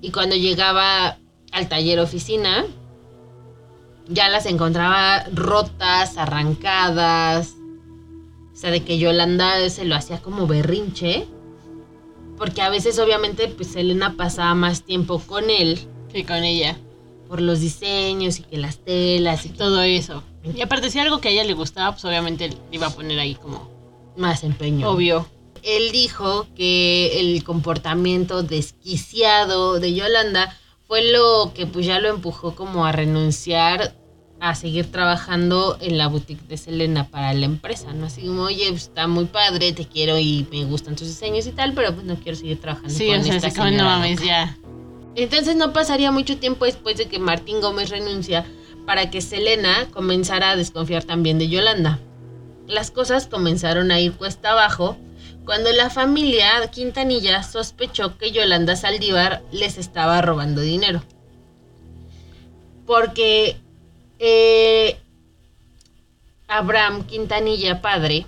[0.00, 1.18] Y cuando llegaba
[1.52, 2.64] al taller oficina,
[4.08, 7.52] ya las encontraba rotas, arrancadas.
[8.54, 11.28] O sea, de que Yolanda se lo hacía como berrinche.
[12.38, 15.78] Porque a veces obviamente pues Elena pasaba más tiempo con él
[16.10, 16.78] Que con ella.
[17.28, 20.22] por los diseños y que las telas y todo Todo eso.
[20.44, 23.18] Y aparte, si algo que a ella le gustaba, pues obviamente le iba a poner
[23.18, 23.68] ahí como
[24.16, 24.90] más empeño.
[24.90, 25.26] obvio.
[25.62, 30.56] Él dijo que el comportamiento desquiciado de Yolanda
[30.88, 33.94] fue lo que pues ya lo empujó como a renunciar
[34.40, 38.06] a seguir trabajando en la boutique de Selena para la empresa, ¿no?
[38.06, 41.52] Así como, oye, pues, está muy padre, te quiero y me gustan tus diseños y
[41.52, 43.84] tal, pero pues no quiero seguir trabajando Sí, con o sea, esta se no señora
[43.84, 44.26] mames, loca".
[44.26, 44.58] ya.
[45.14, 48.44] Entonces no pasaría mucho tiempo después de que Martín Gómez renuncia
[48.86, 51.98] para que Selena comenzara a desconfiar también de Yolanda.
[52.66, 54.96] Las cosas comenzaron a ir cuesta abajo
[55.44, 61.02] cuando la familia Quintanilla sospechó que Yolanda Saldívar les estaba robando dinero.
[62.86, 63.56] Porque
[64.18, 64.98] eh,
[66.48, 68.26] Abraham Quintanilla, padre,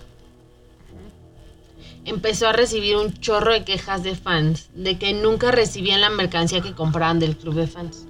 [2.05, 6.61] empezó a recibir un chorro de quejas de fans de que nunca recibían la mercancía
[6.61, 8.07] que compraban del club de fans.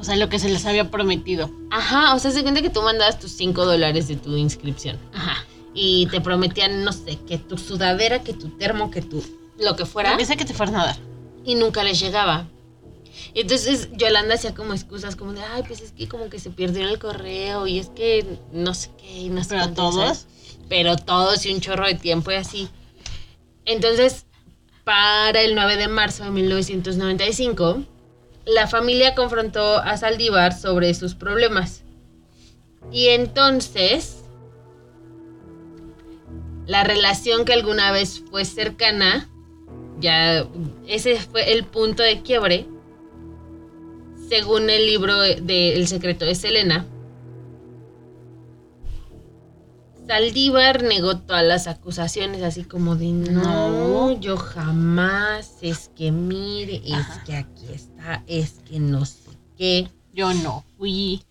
[0.00, 1.50] O sea, lo que se les había prometido.
[1.70, 5.44] Ajá, o sea, se cuenta que tú mandabas tus 5 dólares de tu inscripción Ajá.
[5.74, 9.22] y te prometían, no sé, que tu sudadera, que tu termo, que tu
[9.58, 10.96] lo que fuera Lo que te fueras a dar.
[11.44, 12.46] y nunca les llegaba.
[13.34, 16.88] Entonces Yolanda hacía como excusas como de, ay, pues es que como que se perdió
[16.88, 19.94] el correo y es que no sé qué, y no sé Pero cuánto, todos.
[20.18, 20.26] ¿sabes?
[20.70, 22.68] Pero todos y un chorro de tiempo y así.
[23.66, 24.24] Entonces,
[24.84, 27.82] para el 9 de marzo de 1995,
[28.46, 31.84] la familia confrontó a Saldívar sobre sus problemas.
[32.90, 34.24] Y entonces,
[36.66, 39.28] la relación que alguna vez fue cercana,
[39.98, 40.46] ya
[40.86, 42.66] ese fue el punto de quiebre,
[44.28, 46.86] según el libro de El secreto de Selena.
[50.06, 56.94] Saldívar negó todas las acusaciones, así como de no, yo jamás, es que mire, es
[56.94, 57.24] Ajá.
[57.24, 59.88] que aquí está, es que no sé qué.
[60.12, 61.22] Yo no fui.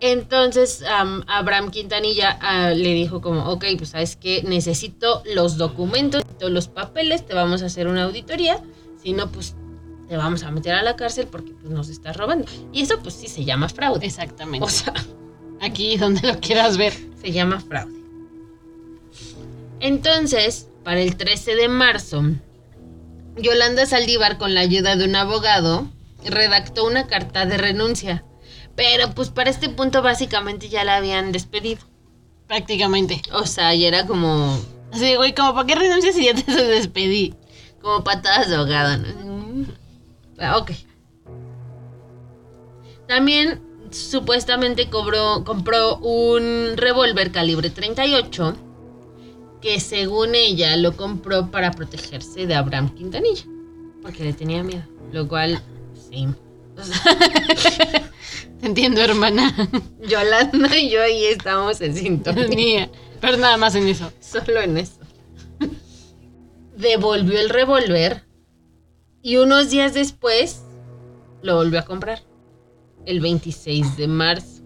[0.00, 6.22] Entonces am, Abraham Quintanilla ah, le dijo como, ok, pues sabes que necesito los documentos,
[6.22, 8.62] necesito los papeles, te vamos a hacer una auditoría,
[9.02, 9.56] si no, pues
[10.08, 12.46] te vamos a meter a la cárcel porque pues, nos estás robando.
[12.72, 14.06] Y eso pues sí se llama fraude.
[14.06, 14.64] Exactamente.
[14.64, 14.92] O sea,
[15.60, 16.92] Aquí donde lo quieras ver.
[17.20, 17.94] se llama fraude.
[19.80, 22.22] Entonces, para el 13 de marzo,
[23.36, 25.90] Yolanda Saldívar, con la ayuda de un abogado,
[26.24, 28.24] redactó una carta de renuncia.
[28.74, 31.80] Pero pues para este punto básicamente ya la habían despedido.
[32.46, 33.22] Prácticamente.
[33.32, 34.58] O sea, ya era como,
[34.92, 37.34] Así, de, güey, como para qué renuncias si ya te despedí.
[37.82, 39.66] como patadas de ahogado, ¿no?
[40.58, 40.72] Ok.
[43.08, 43.60] También
[43.96, 48.56] supuestamente cobró, compró un revólver calibre 38
[49.60, 53.44] que según ella lo compró para protegerse de Abraham Quintanilla.
[54.02, 54.84] Porque le tenía miedo.
[55.12, 55.60] Lo cual,
[56.10, 56.28] sí.
[56.76, 57.00] O sea,
[58.60, 59.54] Te entiendo, hermana.
[60.00, 62.90] Yolanda y yo ahí estamos en sintonía.
[63.20, 64.12] Pero nada más en eso.
[64.20, 65.00] Solo en eso.
[66.76, 68.24] Devolvió el revólver
[69.22, 70.62] Y unos días después
[71.42, 72.22] lo volvió a comprar.
[73.06, 74.62] El 26 de marzo.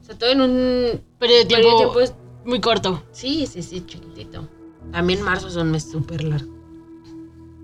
[0.00, 3.02] O sea, todo en un de periodo tiempo, de tiempo es- muy corto.
[3.10, 4.48] Sí, sí, sí, chiquitito.
[4.92, 6.52] También marzo es un mes súper largo.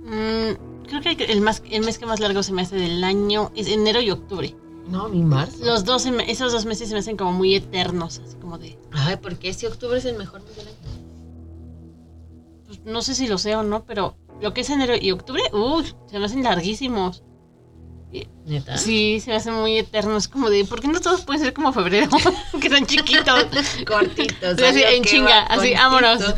[0.05, 3.53] Mm, creo que el, más, el mes que más largo se me hace del año
[3.55, 4.57] es enero y octubre.
[4.89, 5.65] No, mi marzo.
[5.65, 8.77] Los dos, esos dos meses se me hacen como muy eternos, así como de...
[8.91, 10.77] Ay, porque si octubre es el mejor mes del año.
[12.67, 15.43] pues, no sé si lo sé o no, pero lo que es enero y octubre,
[15.53, 17.23] uy, se me hacen larguísimos.
[18.45, 18.77] Neta.
[18.77, 21.73] Sí, se me hacen muy eternos, como de, ¿por qué no todos pueden ser como
[21.73, 22.09] febrero?
[22.61, 23.47] que son chiquitos.
[23.87, 24.57] Cortitos.
[24.59, 26.21] Sí, así, en chinga, así, vámonos.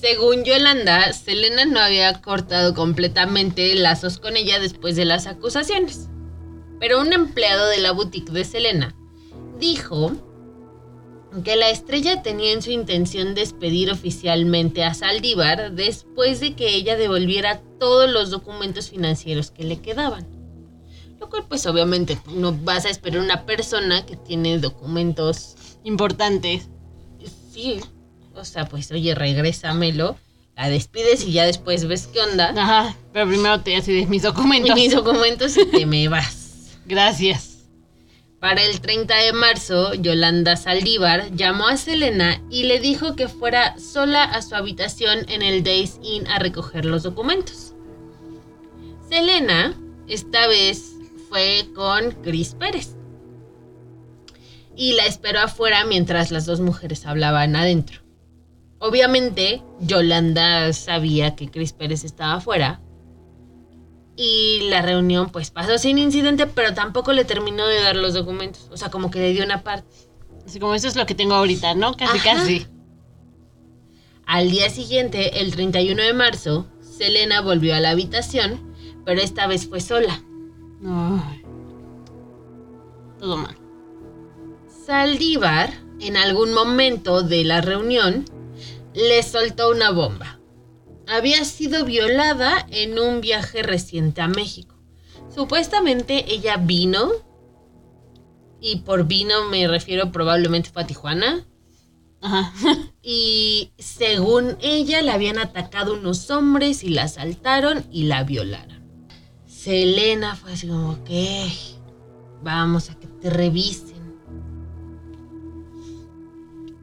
[0.00, 6.08] Según Yolanda, Selena no había cortado completamente lazos con ella después de las acusaciones.
[6.78, 8.94] Pero un empleado de la boutique de Selena
[9.58, 10.12] dijo
[11.44, 16.96] que la estrella tenía en su intención despedir oficialmente a Saldívar después de que ella
[16.96, 20.35] devolviera todos los documentos financieros que le quedaban.
[21.48, 26.68] Pues obviamente no vas a esperar una persona que tiene documentos Importantes.
[27.52, 27.80] Sí,
[28.34, 30.16] o sea, pues oye, regrésamelo,
[30.56, 32.52] la despides y ya después ves qué onda.
[32.56, 34.74] Ajá, pero primero te hace de mis Y documentos.
[34.74, 36.76] mis documentos y te me vas.
[36.86, 37.68] Gracias.
[38.40, 43.78] Para el 30 de marzo, Yolanda Saldívar llamó a Selena y le dijo que fuera
[43.78, 47.74] sola a su habitación en el Days Inn a recoger los documentos.
[49.08, 49.72] Selena,
[50.08, 50.95] esta vez,
[51.28, 52.96] fue con Chris Pérez.
[54.74, 58.00] Y la esperó afuera mientras las dos mujeres hablaban adentro.
[58.78, 62.80] Obviamente, Yolanda sabía que Chris Pérez estaba afuera.
[64.16, 68.68] Y la reunión pues pasó sin incidente, pero tampoco le terminó de dar los documentos.
[68.70, 69.88] O sea, como que le dio una parte.
[70.46, 71.96] Así como eso es lo que tengo ahorita, ¿no?
[71.96, 72.34] Casi, Ajá.
[72.34, 72.66] casi.
[74.26, 79.68] Al día siguiente, el 31 de marzo, Selena volvió a la habitación, pero esta vez
[79.68, 80.22] fue sola.
[80.84, 81.42] Ay.
[83.18, 83.56] Todo mal.
[84.86, 88.24] Saldívar, en algún momento de la reunión,
[88.94, 90.38] le soltó una bomba.
[91.08, 94.74] Había sido violada en un viaje reciente a México.
[95.34, 97.10] Supuestamente ella vino,
[98.60, 101.46] y por vino me refiero probablemente fue a Tijuana,
[102.20, 102.52] Ajá.
[103.02, 108.75] y según ella le habían atacado unos hombres y la asaltaron y la violaron.
[109.66, 111.10] Selena fue así como, ok,
[112.40, 113.96] vamos a que te revisen.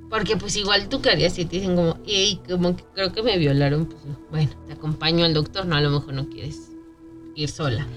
[0.09, 3.23] Porque pues igual tú qué harías si te dicen como, hey, como que creo que
[3.23, 6.73] me violaron, pues bueno, te acompaño al doctor, no, a lo mejor no quieres
[7.37, 7.87] ir sola.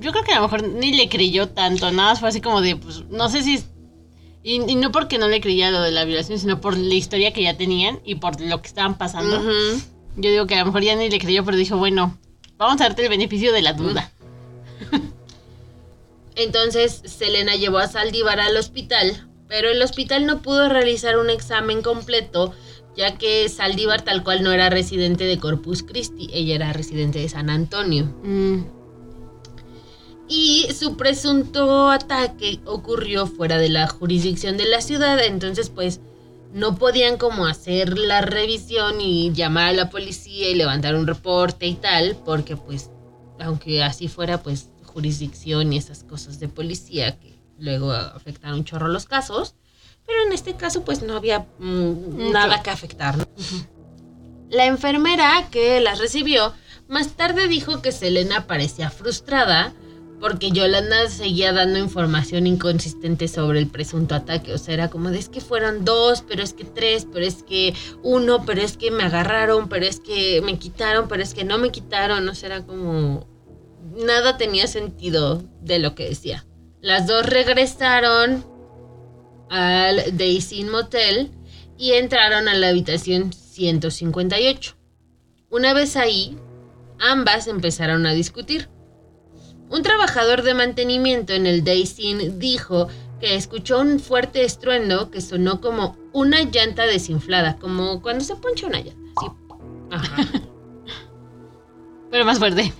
[0.00, 2.60] Yo creo que a lo mejor ni le creyó tanto, nada más fue así como
[2.60, 3.62] de, pues, no sé si...
[4.42, 7.32] Y, y no porque no le creía lo de la violación, sino por la historia
[7.32, 9.40] que ya tenían y por lo que estaban pasando.
[10.16, 12.18] Yo digo que a lo mejor ya ni le creyó, pero dijo, bueno,
[12.62, 14.12] vamos a darte el beneficio de la duda.
[16.34, 21.82] Entonces Selena llevó a Saldívar al hospital, pero el hospital no pudo realizar un examen
[21.82, 22.54] completo,
[22.96, 27.28] ya que Saldívar tal cual no era residente de Corpus Christi, ella era residente de
[27.28, 28.04] San Antonio.
[28.22, 28.64] Mm,
[30.28, 36.00] Y su presunto ataque ocurrió fuera de la jurisdicción de la ciudad, entonces pues
[36.52, 41.66] no podían como hacer la revisión y llamar a la policía y levantar un reporte
[41.66, 42.90] y tal, porque pues
[43.40, 48.88] aunque así fuera pues jurisdicción y esas cosas de policía que luego afectan un chorro
[48.88, 49.54] los casos,
[50.06, 53.16] pero en este caso pues no había mm, nada que afectar.
[53.16, 53.26] ¿no?
[54.50, 56.52] La enfermera que las recibió
[56.88, 59.72] más tarde dijo que Selena parecía frustrada
[60.22, 64.54] porque Yolanda seguía dando información inconsistente sobre el presunto ataque.
[64.54, 67.42] O sea, era como de es que fueron dos, pero es que tres, pero es
[67.42, 71.42] que uno, pero es que me agarraron, pero es que me quitaron, pero es que
[71.42, 72.28] no me quitaron.
[72.28, 73.26] O sea, era como...
[73.96, 76.46] Nada tenía sentido de lo que decía.
[76.80, 78.44] Las dos regresaron
[79.50, 81.32] al Daisy Motel
[81.76, 84.76] y entraron a la habitación 158.
[85.50, 86.38] Una vez ahí,
[87.00, 88.68] ambas empezaron a discutir.
[89.72, 92.88] Un trabajador de mantenimiento en el Daisy dijo
[93.20, 98.66] que escuchó un fuerte estruendo que sonó como una llanta desinflada, como cuando se poncha
[98.66, 99.02] una llanta.
[99.90, 100.28] Ajá.
[102.10, 102.70] pero más fuerte.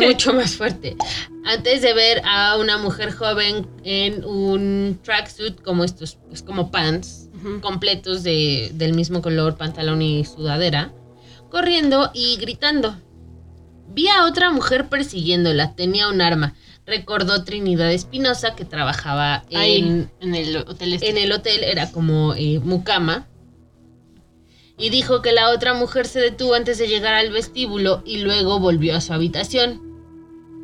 [0.00, 0.96] mucho más fuerte.
[1.44, 7.28] Antes de ver a una mujer joven en un tracksuit como estos, pues como pants
[7.60, 10.90] completos de, del mismo color, pantalón y sudadera,
[11.50, 12.96] corriendo y gritando.
[13.88, 16.54] Vi a otra mujer persiguiéndola, tenía un arma.
[16.86, 21.10] Recordó Trinidad Espinosa que trabajaba Ahí, en, en el hotel este.
[21.10, 23.26] en el hotel, era como eh, mucama.
[24.78, 28.60] y dijo que la otra mujer se detuvo antes de llegar al vestíbulo y luego
[28.60, 29.82] volvió a su habitación.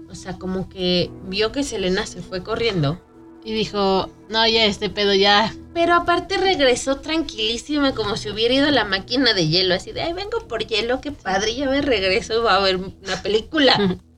[0.08, 3.02] O sea, como que vio que Selena se fue corriendo.
[3.44, 5.54] Y dijo, no, ya este pedo ya.
[5.74, 10.02] Pero aparte regresó tranquilísima como si hubiera ido a la máquina de hielo, así de,
[10.02, 13.98] ay, vengo por hielo, qué padre, ya me regreso, va a ver una película.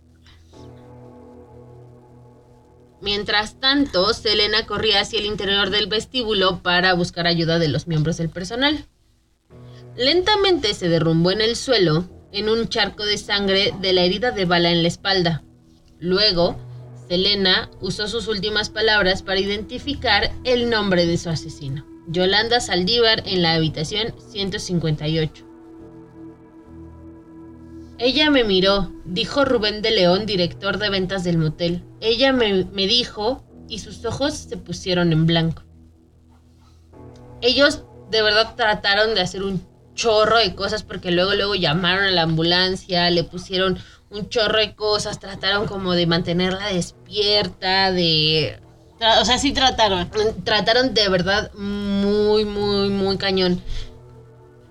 [3.01, 8.17] Mientras tanto, Selena corría hacia el interior del vestíbulo para buscar ayuda de los miembros
[8.17, 8.87] del personal.
[9.97, 14.45] Lentamente se derrumbó en el suelo, en un charco de sangre de la herida de
[14.45, 15.43] bala en la espalda.
[15.99, 16.59] Luego,
[17.09, 23.43] Selena usó sus últimas palabras para identificar el nombre de su asesino, Yolanda Saldívar, en
[23.43, 25.45] la habitación 158.
[27.99, 31.83] Ella me miró, dijo Rubén de León, director de ventas del motel.
[32.01, 35.63] Ella me, me dijo y sus ojos se pusieron en blanco.
[37.41, 39.61] Ellos de verdad trataron de hacer un
[39.97, 43.79] chorro de cosas porque luego luego llamaron a la ambulancia, le pusieron
[44.11, 48.61] un chorro de cosas, trataron como de mantenerla despierta, de
[49.21, 50.09] O sea, sí trataron.
[50.45, 53.61] trataron de verdad muy muy muy cañón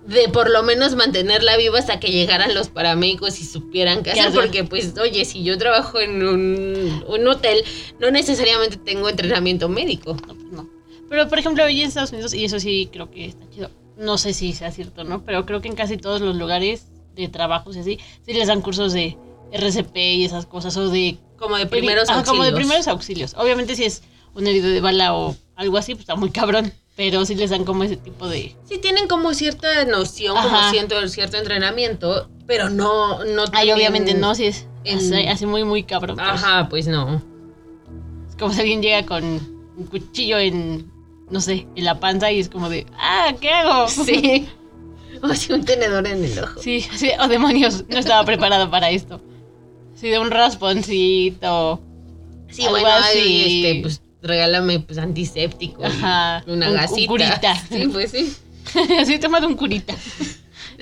[0.06, 4.20] de por lo menos mantenerla viva hasta que llegaran los paramédicos y supieran qué ¿Qué
[4.20, 4.40] hacer, hacer?
[4.40, 7.64] porque pues oye, si yo trabajo en un, un hotel,
[7.98, 10.16] no necesariamente tengo entrenamiento médico.
[10.28, 10.70] No, pues no.
[11.08, 13.70] Pero, por ejemplo, hoy en Estados Unidos, y eso sí creo que está chido.
[13.96, 15.22] No sé si sea cierto, ¿no?
[15.24, 18.60] Pero creo que en casi todos los lugares de trabajos y así, sí les dan
[18.60, 19.16] cursos de
[19.52, 22.28] RCP y esas cosas, o de Como de primeros auxilios.
[22.28, 23.34] Como de primeros auxilios.
[23.38, 24.02] Obviamente si es
[24.34, 26.72] un herido de bala o algo así, pues está muy cabrón.
[26.94, 28.56] Pero sí les dan como ese tipo de...
[28.64, 34.34] Sí tienen como cierta noción, como cierto, cierto entrenamiento, pero no, no Ay, obviamente no,
[34.34, 36.16] si es en- así, así muy, muy cabrón.
[36.16, 36.26] pues.
[36.26, 37.20] Ajá, pues no.
[38.30, 40.90] Es como si alguien llega con un cuchillo en,
[41.30, 43.88] no sé, en la panza y es como de, ah, ¿qué hago?
[43.88, 44.48] Sí.
[45.22, 46.60] O si un tenedor en el ojo.
[46.60, 49.22] Sí, sí, oh demonios, no estaba preparado para esto.
[49.94, 51.80] Sí, de un rasponcito.
[52.50, 53.18] Sí, Algo bueno, así.
[53.18, 55.82] ay, este, pues regálame pues antiséptico.
[55.86, 57.06] Ajá, Una un- un gasita.
[57.08, 57.54] curita.
[57.70, 58.36] Sí, pues sí.
[59.00, 59.94] Así tomado un curita.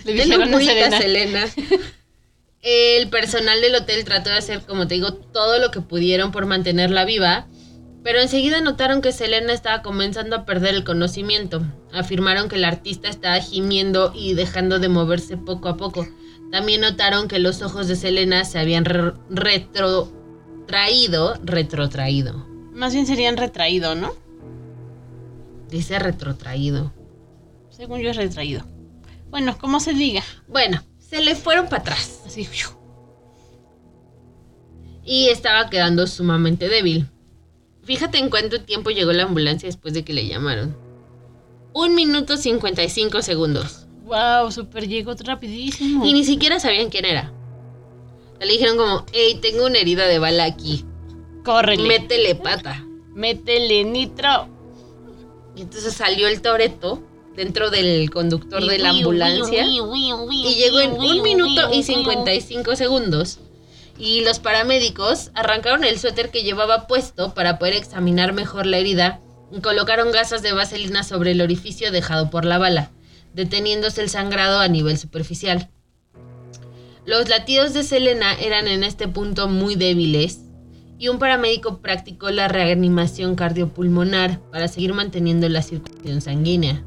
[0.04, 1.46] Le dijeron un a curita, Selena.
[1.46, 1.84] Selena.
[2.62, 6.46] El personal del hotel trató de hacer, como te digo, todo lo que pudieron por
[6.46, 7.46] mantenerla viva,
[8.04, 11.62] pero enseguida notaron que Selena estaba comenzando a perder el conocimiento.
[11.92, 16.06] Afirmaron que el artista estaba gimiendo y dejando de moverse poco a poco.
[16.52, 22.46] También notaron que los ojos de Selena se habían re- retrotraído, retrotraído.
[22.72, 24.12] Más bien serían retraído, ¿no?
[25.70, 26.92] Dice retrotraído.
[27.70, 28.64] Según yo es retraído.
[29.30, 30.22] Bueno, como se diga.
[30.46, 32.20] Bueno, se le fueron para atrás.
[32.26, 32.46] Así.
[35.04, 37.08] y estaba quedando sumamente débil.
[37.84, 40.76] Fíjate en cuánto tiempo llegó la ambulancia después de que le llamaron.
[41.72, 43.86] Un minuto 55 segundos.
[44.04, 46.04] Wow, super llegó rapidísimo.
[46.04, 47.32] Y ni siquiera sabían quién era.
[48.40, 50.84] Le dijeron como, hey, tengo una herida de bala aquí.
[51.44, 51.86] Córrele.
[51.86, 52.84] Métele pata.
[53.14, 54.48] Métele nitro.
[55.56, 57.02] Y entonces salió el Toreto
[57.36, 59.66] dentro del conductor de la ambulancia.
[59.66, 63.40] Y llegó en un minuto y 55 segundos.
[63.98, 69.20] Y los paramédicos arrancaron el suéter que llevaba puesto para poder examinar mejor la herida
[69.52, 72.90] y colocaron gasas de vaselina sobre el orificio dejado por la bala,
[73.34, 75.70] deteniéndose el sangrado a nivel superficial.
[77.06, 80.40] Los latidos de Selena eran en este punto muy débiles
[80.98, 86.82] y un paramédico practicó la reanimación cardiopulmonar para seguir manteniendo la circulación sanguínea.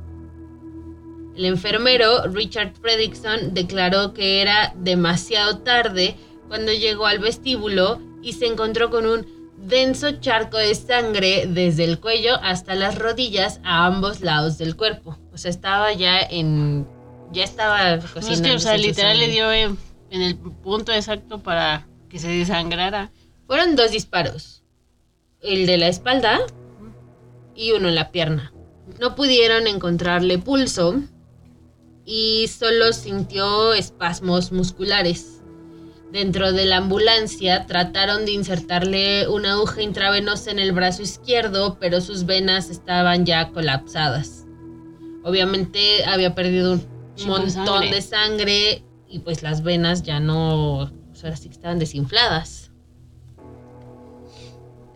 [1.35, 6.15] El enfermero Richard Fredrickson declaró que era demasiado tarde
[6.47, 9.25] cuando llegó al vestíbulo y se encontró con un
[9.57, 15.17] denso charco de sangre desde el cuello hasta las rodillas a ambos lados del cuerpo.
[15.33, 16.87] O sea, estaba ya en...
[17.31, 18.55] ya estaba No es que, cocinando.
[18.55, 19.77] o sea, literal le dio en,
[20.11, 23.11] en el punto exacto para que se desangrara.
[23.47, 24.63] Fueron dos disparos.
[25.41, 26.39] El de la espalda
[27.55, 28.53] y uno en la pierna.
[28.99, 31.01] No pudieron encontrarle pulso
[32.05, 35.36] y solo sintió espasmos musculares.
[36.17, 42.01] Dentro de la ambulancia trataron de insertarle una aguja intravenosa en el brazo izquierdo, pero
[42.01, 44.47] sus venas estaban ya colapsadas.
[45.23, 47.91] Obviamente había perdido un montón sangre.
[47.91, 52.71] de sangre y pues las venas ya no, o sea, sí que estaban desinfladas.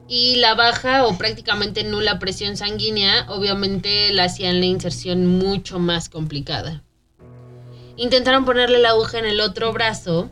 [0.08, 6.10] Y la baja o prácticamente nula presión sanguínea obviamente la hacían la inserción mucho más
[6.10, 6.82] complicada.
[7.96, 10.32] Intentaron ponerle la aguja en el otro brazo,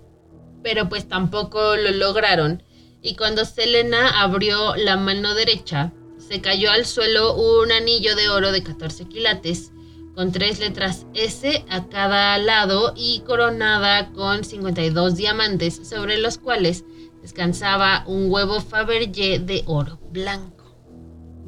[0.64, 2.64] pero pues tampoco lo lograron.
[3.01, 8.51] Y cuando Selena abrió la mano derecha, se cayó al suelo un anillo de oro
[8.51, 9.72] de 14 quilates,
[10.16, 16.84] con tres letras S a cada lado y coronada con 52 diamantes sobre los cuales
[17.22, 20.66] descansaba un huevo Fabergé de oro blanco.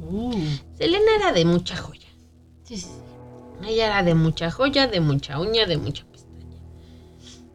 [0.00, 0.32] Uh.
[0.76, 2.08] Selena era de mucha joya.
[2.62, 3.68] Sí, sí, sí.
[3.68, 6.04] Ella era de mucha joya, de mucha uña, de mucha.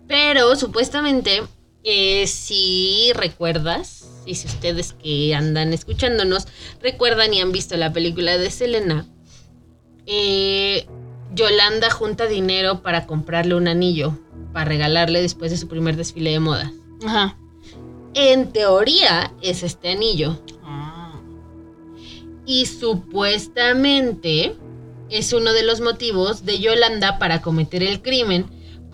[0.07, 1.43] Pero supuestamente,
[1.83, 6.47] eh, si recuerdas, y si ustedes que andan escuchándonos
[6.81, 9.07] recuerdan y han visto la película de Selena,
[10.05, 10.85] eh,
[11.33, 14.17] Yolanda junta dinero para comprarle un anillo,
[14.53, 16.71] para regalarle después de su primer desfile de moda.
[17.05, 17.37] Ajá.
[18.13, 20.41] En teoría es este anillo.
[20.63, 21.19] Ah.
[22.45, 24.55] Y supuestamente
[25.09, 28.45] es uno de los motivos de Yolanda para cometer el crimen,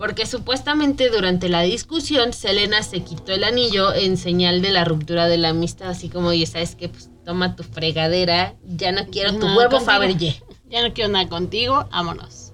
[0.04, 5.28] porque supuestamente durante la discusión Selena se quitó el anillo en señal de la ruptura
[5.28, 6.90] de la amistad, así como, oye, ¿sabes qué?
[6.90, 9.80] Pues toma tu fregadera, ya no quiero tu No, huevo.
[9.80, 10.42] Fabergé.
[10.68, 12.52] Ya no quiero nada contigo, vámonos.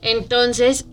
[0.00, 0.86] Entonces,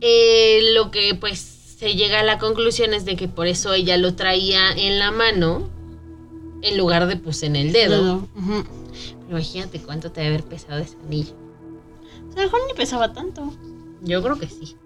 [0.00, 3.98] eh, lo que pues se llega a la conclusión es de que por eso ella
[3.98, 5.68] lo traía en la mano
[6.62, 8.02] en lugar de pues en el dedo.
[8.02, 8.14] Dedo.
[8.34, 8.64] Ujú.
[9.26, 11.34] Pero imagínate cuánto te debe haber pesado ese anillo.
[12.30, 13.52] O sea, mejor ni pesaba tanto.
[14.02, 14.76] Yo creo que sí.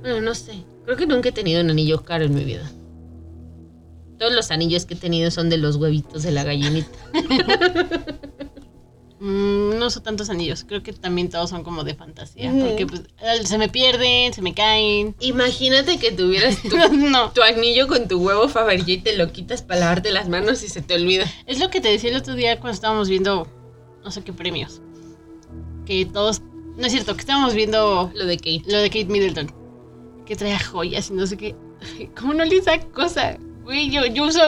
[0.00, 0.64] Bueno, no sé.
[0.84, 2.70] Creo que nunca he tenido un anillo caro en mi vida.
[4.18, 6.98] Todos los anillos que he tenido son de los huevitos de la gallinita.
[9.24, 10.64] Mm, no uso tantos anillos.
[10.66, 12.52] Creo que también todos son como de fantasía.
[12.58, 15.14] Porque pues eh, se me pierden, se me caen.
[15.20, 17.30] Imagínate que tuvieras tu, no.
[17.30, 20.68] tu anillo con tu huevo Fabergé y te lo quitas para lavarte las manos y
[20.68, 21.24] se te olvida.
[21.46, 23.46] Es lo que te decía el otro día cuando estábamos viendo
[24.02, 24.80] no sé qué premios.
[25.86, 26.42] Que todos.
[26.76, 28.62] No es cierto, que estábamos viendo Lo de Kate.
[28.66, 29.52] lo de Kate Middleton.
[30.26, 31.54] Que traía joyas y no sé qué.
[32.18, 33.36] ¿Cómo no le esa cosa?
[33.64, 34.40] Güey, yo, yo uso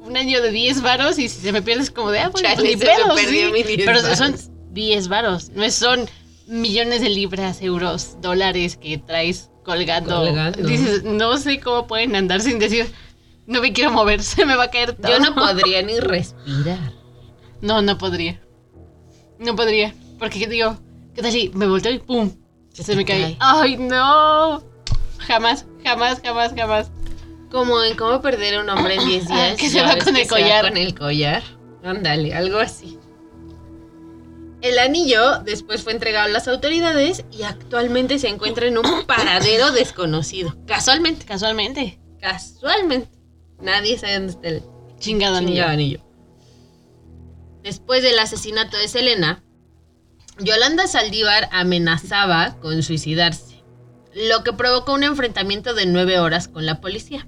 [0.00, 2.42] un año de 10 varos y si se me pierde es como de, ah, pues,
[2.42, 3.52] Chale, ni se me pedo, perdió sí.
[3.52, 4.34] mi 10 Pero son
[4.70, 6.08] 10 varos, no es- son
[6.46, 10.16] millones de libras, euros, dólares que traes colgando.
[10.20, 10.62] Colgando.
[10.66, 12.90] Dices, no sé cómo pueden andar sin decir,
[13.46, 15.10] no me quiero mover, se me va a caer todo.
[15.10, 16.92] Yo no podría ni respirar.
[17.60, 18.40] No, no podría.
[19.38, 19.94] No podría.
[20.18, 20.78] Porque digo,
[21.14, 22.30] ¿qué tal si me volteo y pum?
[22.72, 23.36] Se, Se me cae.
[23.40, 24.62] ¡Ay, no!
[25.18, 26.90] Jamás, jamás, jamás, jamás.
[27.50, 29.56] Como en cómo perder a un hombre en 10 días.
[29.58, 30.68] Que se va con el collar.
[30.68, 31.42] con el collar.
[31.82, 32.96] Ándale, algo así.
[34.62, 39.72] El anillo después fue entregado a las autoridades y actualmente se encuentra en un paradero
[39.72, 40.54] desconocido.
[40.66, 41.98] Casualmente, Casualmente.
[42.20, 43.08] casualmente.
[43.60, 44.62] Nadie sabe dónde está el
[44.98, 45.54] Chingado anillo.
[45.54, 46.00] chingado anillo.
[47.62, 49.42] Después del asesinato de Selena,
[50.38, 53.62] Yolanda Saldívar amenazaba con suicidarse,
[54.14, 57.26] lo que provocó un enfrentamiento de nueve horas con la policía.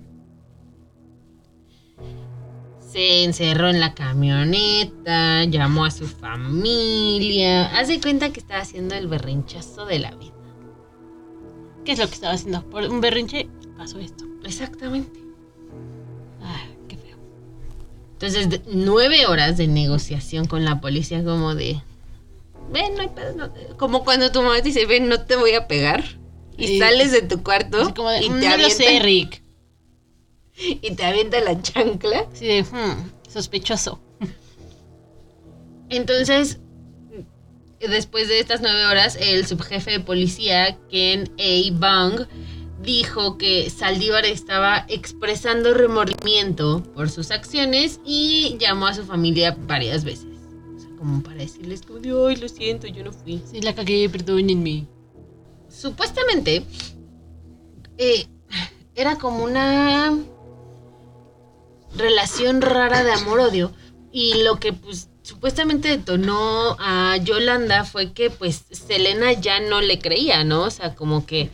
[2.81, 7.67] Se encerró en la camioneta, llamó a su familia.
[7.79, 10.35] Hace cuenta que estaba haciendo el berrinchazo de la vida.
[11.85, 12.69] ¿Qué es lo que estaba haciendo?
[12.69, 13.49] Por un berrinche
[13.79, 14.25] pasó esto.
[14.45, 15.21] Exactamente.
[16.43, 17.17] Ah, qué feo.
[18.13, 21.83] Entonces, nueve horas de negociación con la policía, como de.
[22.71, 23.67] Ven, no hay pedo, no te-".
[23.77, 26.05] Como cuando tu mamá te dice, ven, no te voy a pegar.
[26.57, 26.79] Y Sí.
[26.79, 29.43] sales de tu cuarto como de, y, "Mm, te no lo sé, avienta, Rick.
[30.83, 32.27] y te avienta la chancla.
[32.39, 34.01] De, hmm, sospechoso.
[35.89, 36.59] Entonces,
[37.81, 41.79] después de estas nueve horas, el subjefe de policía, Ken A.
[41.79, 42.27] Bang,
[42.83, 50.05] dijo que Saldívar estaba expresando remordimiento por sus acciones y llamó a su familia varias
[50.05, 50.27] veces.
[51.03, 53.43] Como para decirles como de, ay, lo siento, yo no fui.
[53.51, 54.87] Sí, la cagué, perdónenme.
[55.69, 56.65] Supuestamente,
[57.99, 58.27] eh,
[58.95, 60.17] era como una
[61.97, 63.73] relación rara de amor-odio.
[64.13, 69.99] Y lo que, pues, supuestamente detonó a Yolanda fue que, pues, Selena ya no le
[69.99, 70.63] creía, ¿no?
[70.63, 71.51] O sea, como que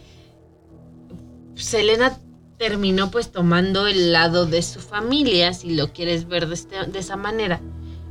[1.55, 2.19] Selena
[2.59, 6.99] terminó, pues, tomando el lado de su familia, si lo quieres ver de, este- de
[6.99, 7.63] esa manera.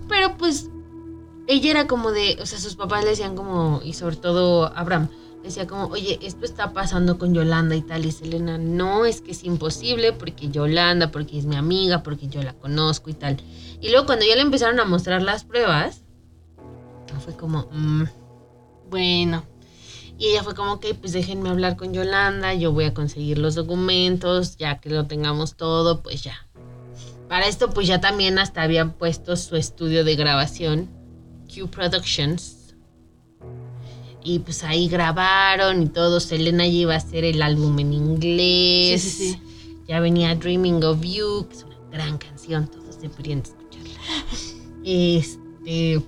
[0.10, 0.72] Pero, pues,
[1.48, 5.10] ella era como de, o sea, sus papás le decían como, y sobre todo Abraham,
[5.44, 9.32] decía como, oye, esto está pasando con Yolanda y tal, y Selena, no, es que
[9.32, 13.38] es imposible, porque Yolanda, porque es mi amiga, porque yo la conozco y tal.
[13.80, 16.02] Y luego cuando ya le empezaron a mostrar las pruebas,
[17.24, 18.04] fue como, "Mm".
[18.90, 19.44] Bueno,
[20.18, 23.56] y ella fue como, ok, pues déjenme hablar con Yolanda, yo voy a conseguir los
[23.56, 26.48] documentos, ya que lo tengamos todo, pues ya.
[27.28, 30.90] Para esto, pues ya también hasta habían puesto su estudio de grabación,
[31.66, 32.76] Productions.
[34.24, 36.20] Y pues ahí grabaron y todo.
[36.20, 39.02] Selena ya iba a hacer el álbum en inglés.
[39.02, 39.42] Sí, sí, sí.
[39.88, 43.96] Ya venía Dreaming of You, que es una gran canción, todos deberían de escucharla.
[44.84, 46.02] Este.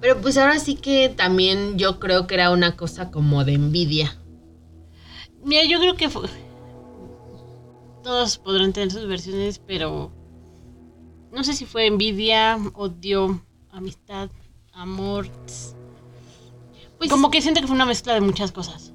[0.00, 4.16] Pero pues ahora sí que también yo creo que era una cosa como de envidia.
[5.42, 6.28] Mira, yo creo que fue...
[8.02, 10.12] todos podrán tener sus versiones, pero
[11.32, 13.42] no sé si fue envidia, odio,
[13.74, 14.30] amistad,
[14.72, 15.26] amor.
[16.98, 18.92] Pues Como que siento que fue una mezcla de muchas cosas.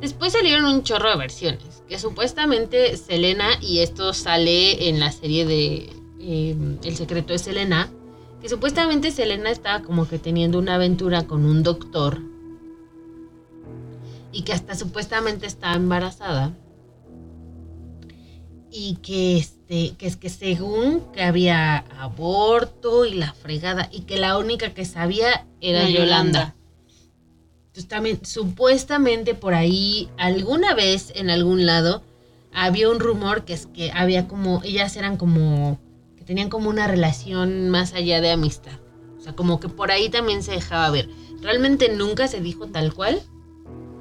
[0.00, 5.44] Después salieron un chorro de versiones, que supuestamente Selena, y esto sale en la serie
[5.44, 5.90] de
[6.20, 7.90] eh, El secreto de Selena,
[8.40, 12.20] que supuestamente Selena estaba como que teniendo una aventura con un doctor
[14.32, 16.52] y que hasta supuestamente estaba embarazada
[18.78, 24.18] y que este que es que según que había aborto y la fregada y que
[24.18, 26.04] la única que sabía era La Yolanda.
[26.04, 26.56] Yolanda.
[27.68, 32.02] Entonces también, supuestamente por ahí, alguna vez en algún lado,
[32.52, 35.78] había un rumor que es que había como, ellas eran como,
[36.16, 38.78] que tenían como una relación más allá de amistad.
[39.18, 41.08] O sea, como que por ahí también se dejaba ver.
[41.42, 43.20] Realmente nunca se dijo tal cual,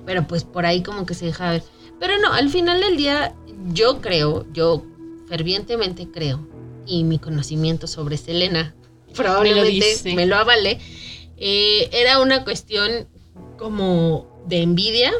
[0.05, 1.63] pero pues por ahí como que se dejaba ver.
[1.99, 3.33] Pero no, al final del día,
[3.73, 4.83] yo creo, yo
[5.27, 6.45] fervientemente creo,
[6.85, 8.75] y mi conocimiento sobre Selena
[9.15, 10.79] probablemente me lo avale,
[11.37, 13.07] eh, era una cuestión
[13.57, 15.11] como de envidia,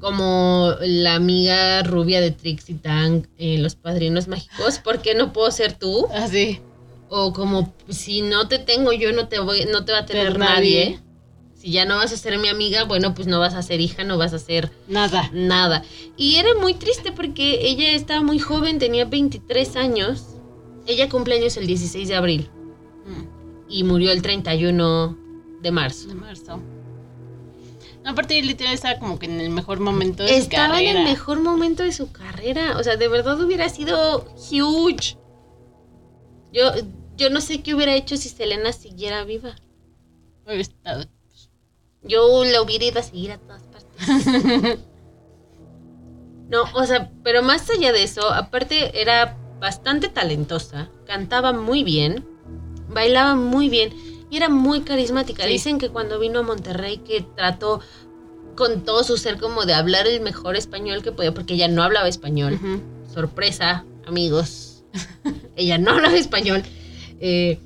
[0.00, 5.50] como la amiga rubia de Trixie Tang en Los Padrinos Mágicos, ¿por qué no puedo
[5.50, 6.06] ser tú?
[6.14, 6.60] Así.
[7.08, 10.32] O como si no te tengo yo no te voy no te va a tener
[10.32, 10.90] Tener nadie.
[10.90, 11.09] nadie.
[11.60, 14.02] Si ya no vas a ser mi amiga, bueno, pues no vas a ser hija,
[14.02, 15.28] no vas a ser Nada.
[15.34, 15.84] nada.
[16.16, 20.24] Y era muy triste porque ella estaba muy joven, tenía 23 años.
[20.86, 22.48] Ella cumpleaños el 16 de abril
[23.04, 23.24] Mm,
[23.68, 25.18] y murió el 31
[25.60, 26.08] de marzo.
[26.08, 26.60] De marzo.
[28.04, 30.98] No, aparte, literal estaba como que en el mejor momento de su Estaba en carrera.
[31.00, 32.78] el mejor momento de su carrera.
[32.78, 35.18] O sea, de verdad hubiera sido huge.
[36.54, 36.72] Yo,
[37.18, 39.54] yo no sé qué hubiera hecho si Selena siguiera viva.
[40.46, 41.04] Hubiera estado-
[42.02, 44.78] Yo la hubiera ido a seguir a todas partes.
[46.50, 52.26] No, o sea, pero más allá de eso, aparte era bastante talentosa, cantaba muy bien,
[52.88, 53.94] bailaba muy bien
[54.30, 55.44] y era muy carismática.
[55.44, 55.50] Sí.
[55.50, 57.80] Dicen que cuando vino a Monterrey que trató
[58.56, 61.84] con todo su ser como de hablar el mejor español que podía, porque ella no
[61.84, 62.58] hablaba español.
[63.14, 64.82] Sorpresa, amigos.
[65.56, 66.64] ella no hablaba español.
[67.20, 67.60] Eh,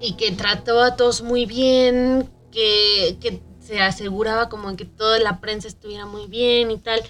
[0.00, 5.40] y que trató a todos muy bien, que, que se aseguraba como que toda la
[5.40, 7.00] prensa estuviera muy bien y tal.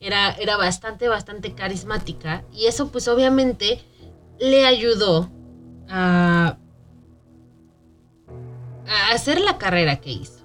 [0.00, 2.44] Era, era bastante, bastante carismática.
[2.52, 3.82] Y eso pues obviamente
[4.38, 5.30] le ayudó
[5.88, 6.56] a,
[8.88, 10.40] a hacer la carrera que hizo.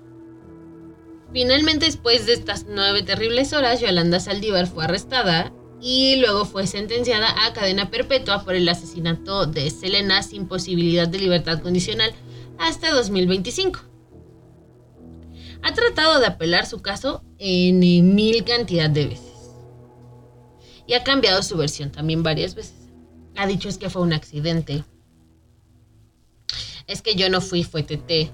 [1.32, 5.52] Finalmente, después de estas nueve terribles horas, Yolanda Saldívar fue arrestada
[5.82, 11.20] y luego fue sentenciada a cadena perpetua por el asesinato de Selena sin posibilidad de
[11.20, 12.14] libertad condicional
[12.58, 13.80] hasta 2025.
[15.62, 19.34] Ha tratado de apelar su caso en eh, mil cantidad de veces.
[20.88, 22.92] Y ha cambiado su versión también varias veces.
[23.36, 24.84] Ha dicho es que fue un accidente.
[26.88, 28.32] Es que yo no fui, fue TT.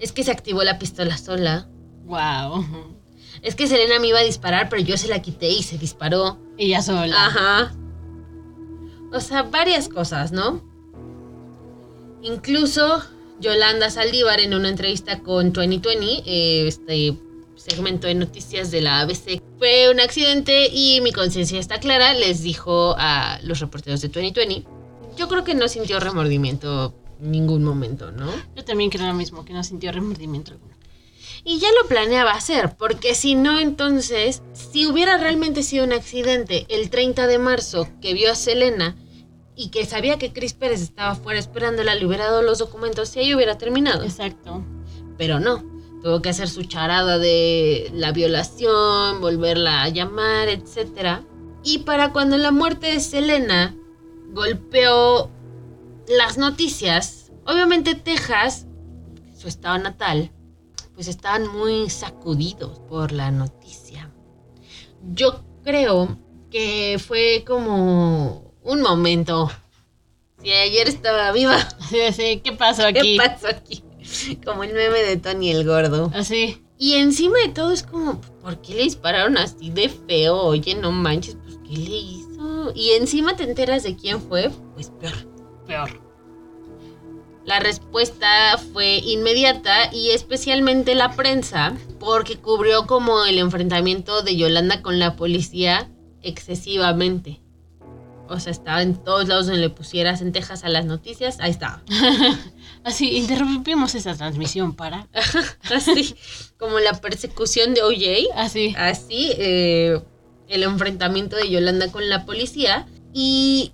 [0.00, 1.68] Es que se activó la pistola sola.
[2.04, 2.97] Wow.
[3.42, 6.38] Es que Selena me iba a disparar, pero yo se la quité y se disparó.
[6.56, 7.26] Ella sola.
[7.26, 7.74] Ajá.
[9.12, 10.62] O sea, varias cosas, ¿no?
[12.22, 13.02] Incluso
[13.40, 17.16] Yolanda Saldívar en una entrevista con 2020, eh, este
[17.54, 22.42] segmento de noticias de la ABC, fue un accidente y mi conciencia está clara, les
[22.42, 24.68] dijo a los reporteros de 2020.
[25.16, 28.30] Yo creo que no sintió remordimiento en ningún momento, ¿no?
[28.56, 30.77] Yo también creo lo mismo, que no sintió remordimiento alguno.
[31.44, 36.66] Y ya lo planeaba hacer, porque si no, entonces, si hubiera realmente sido un accidente
[36.68, 38.96] el 30 de marzo que vio a Selena
[39.54, 43.20] y que sabía que Chris Pérez estaba fuera esperándola, le hubiera dado los documentos y
[43.20, 44.04] ahí hubiera terminado.
[44.04, 44.64] Exacto.
[45.16, 45.64] Pero no,
[46.02, 51.22] tuvo que hacer su charada de la violación, volverla a llamar, etc.
[51.64, 53.74] Y para cuando la muerte de Selena
[54.30, 55.30] golpeó
[56.08, 58.66] las noticias, obviamente Texas,
[59.36, 60.30] su estado natal,
[60.98, 64.10] pues estaban muy sacudidos por la noticia.
[65.12, 66.18] Yo creo
[66.50, 69.48] que fue como un momento.
[70.42, 71.56] Si ayer estaba viva,
[71.92, 73.16] de, sí, ¿qué pasó ¿qué aquí?
[73.16, 73.84] pasó aquí?
[74.44, 76.10] Como el meme de Tony el gordo.
[76.12, 76.64] Así.
[76.76, 80.36] Y encima de todo es como, ¿por qué le dispararon así de feo?
[80.46, 82.72] Oye, no manches, pues ¿qué le hizo?
[82.74, 85.14] Y encima te enteras de quién fue, pues peor.
[85.64, 86.07] Peor.
[87.48, 94.82] La respuesta fue inmediata y especialmente la prensa, porque cubrió como el enfrentamiento de Yolanda
[94.82, 95.90] con la policía
[96.20, 97.40] excesivamente.
[98.28, 101.52] O sea, estaba en todos lados donde le pusieras en Texas a las noticias, ahí
[101.52, 101.82] estaba.
[102.84, 105.08] Así, interrumpimos esa transmisión para.
[105.74, 106.16] Así,
[106.58, 108.36] como la persecución de OJ.
[108.36, 108.74] Así.
[108.76, 109.98] Así, eh,
[110.48, 112.86] el enfrentamiento de Yolanda con la policía.
[113.14, 113.72] Y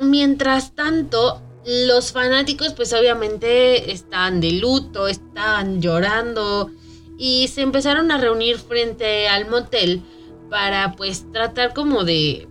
[0.00, 6.70] mientras tanto, los fanáticos pues obviamente estaban de luto, estaban llorando
[7.18, 10.02] y se empezaron a reunir frente al motel
[10.50, 12.48] para pues tratar como de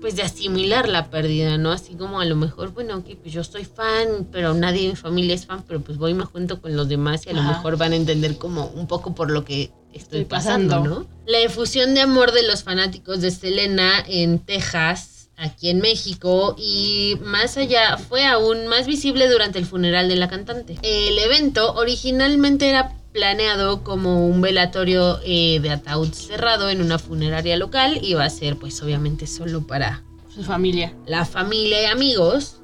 [0.00, 1.70] pues de asimilar la pérdida, ¿no?
[1.72, 4.96] Así como a lo mejor, bueno, ok, pues yo soy fan, pero nadie en mi
[4.96, 7.42] familia es fan, pero pues voy y me junto con los demás y a lo
[7.42, 11.00] mejor van a entender como un poco por lo que estoy, Estoy pasando, pasando.
[11.00, 11.06] ¿no?
[11.26, 15.11] La efusión de amor de los fanáticos de Selena en Texas,
[15.42, 20.28] aquí en México y más allá fue aún más visible durante el funeral de la
[20.28, 20.78] cantante.
[20.82, 27.56] El evento originalmente era planeado como un velatorio eh, de ataúd cerrado en una funeraria
[27.56, 27.98] local.
[28.02, 30.02] Iba a ser pues obviamente solo para
[30.34, 30.94] Su familia.
[31.06, 32.56] la familia y amigos.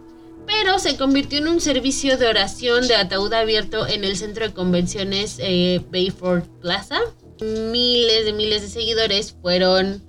[0.47, 4.55] Pero se convirtió en un servicio de oración de ataúd abierto en el centro de
[4.55, 6.99] convenciones eh, Bayford Plaza.
[7.41, 10.03] Miles de miles de seguidores fueron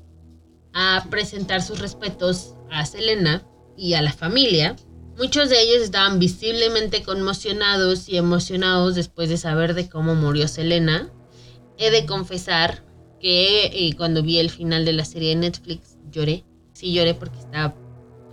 [0.74, 3.43] a presentar sus respetos a Selena
[3.78, 4.76] y a la familia.
[5.17, 11.09] Muchos de ellos estaban visiblemente conmocionados y emocionados después de saber de cómo murió Selena.
[11.78, 12.84] He de confesar
[13.20, 16.45] que eh, cuando vi el final de la serie de Netflix lloré.
[16.74, 17.76] Sí lloré porque estaba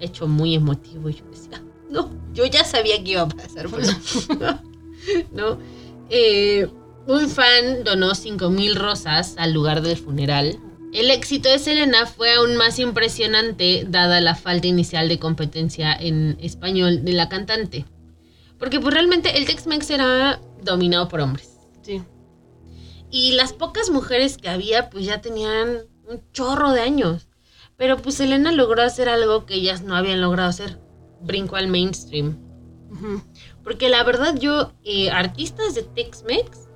[0.00, 3.68] hecho muy emotivo y yo decía, no, yo ya sabía que iba a pasar,
[5.32, 5.58] no.
[6.08, 6.68] Eh,
[7.06, 10.58] un fan donó 5.000 rosas al lugar del funeral.
[10.96, 16.38] El éxito de Selena fue aún más impresionante dada la falta inicial de competencia en
[16.40, 17.84] español de la cantante.
[18.58, 21.58] Porque pues realmente el Tex-Mex era dominado por hombres.
[21.82, 22.02] Sí.
[23.10, 27.28] Y las pocas mujeres que había pues ya tenían un chorro de años.
[27.76, 30.80] Pero pues Selena logró hacer algo que ellas no habían logrado hacer.
[31.20, 32.38] Brinco al mainstream.
[33.62, 36.70] Porque la verdad yo, eh, artistas de Tex-Mex,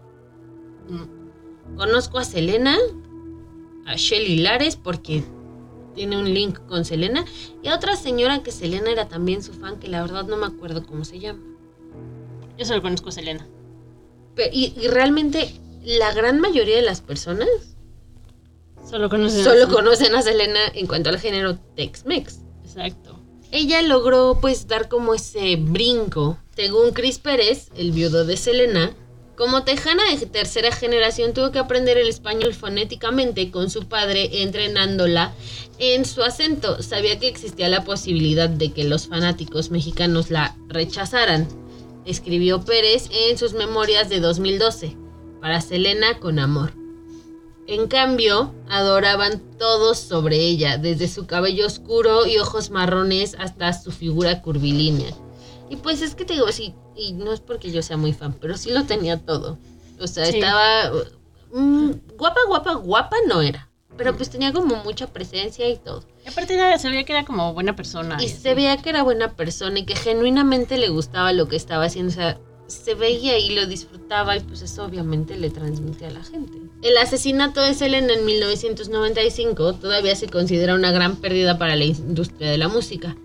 [0.90, 2.76] mm, conozco a Selena,
[3.90, 5.22] a Shelly Lares porque
[5.94, 7.24] tiene un link con Selena,
[7.62, 10.46] y a otra señora que Selena era también su fan, que la verdad no me
[10.46, 11.40] acuerdo cómo se llama.
[12.56, 13.46] Yo solo conozco a Selena.
[14.36, 15.52] Pe- y, y realmente
[15.84, 17.48] la gran mayoría de las personas
[18.88, 22.40] Solo conocen a solo su- conocen a Selena en cuanto al género Tex-Mex.
[22.64, 23.18] Exacto.
[23.52, 26.38] Ella logró pues dar como ese brinco.
[26.54, 28.94] Según Chris Pérez, el viudo de Selena,
[29.40, 35.32] como tejana de tercera generación tuvo que aprender el español fonéticamente con su padre entrenándola
[35.78, 36.82] en su acento.
[36.82, 41.48] Sabía que existía la posibilidad de que los fanáticos mexicanos la rechazaran.
[42.04, 44.94] Escribió Pérez en sus memorias de 2012,
[45.40, 46.74] para Selena con amor.
[47.66, 53.90] En cambio, adoraban todos sobre ella, desde su cabello oscuro y ojos marrones hasta su
[53.90, 55.14] figura curvilínea.
[55.70, 58.34] Y pues es que te digo, sí, y no es porque yo sea muy fan,
[58.40, 59.56] pero sí lo tenía todo.
[60.00, 60.38] O sea, Sí.
[60.38, 60.90] estaba
[61.52, 63.68] mm, guapa, guapa, guapa no era.
[63.96, 66.04] Pero pues tenía como mucha presencia y todo.
[66.24, 68.16] Y aparte era- se veía que era como buena persona.
[68.20, 71.56] Y y se veía que era buena persona y que genuinamente le gustaba lo que
[71.56, 72.10] estaba haciendo.
[72.10, 76.22] O sea, se veía y lo disfrutaba y pues eso obviamente le transmite a la
[76.22, 76.52] gente.
[76.82, 82.50] El asesinato de Selena en 1995 todavía se considera una gran pérdida para la industria
[82.50, 83.16] de la música.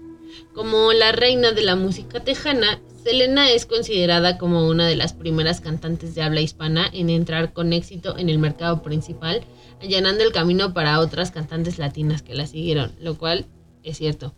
[0.56, 5.60] Como la reina de la música tejana, Selena es considerada como una de las primeras
[5.60, 9.44] cantantes de habla hispana en entrar con éxito en el mercado principal,
[9.82, 13.48] allanando el camino para otras cantantes latinas que la siguieron, lo cual
[13.84, 14.34] es cierto.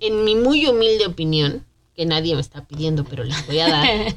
[0.00, 3.86] En mi muy humilde opinión, que nadie me está pidiendo, pero les voy a dar,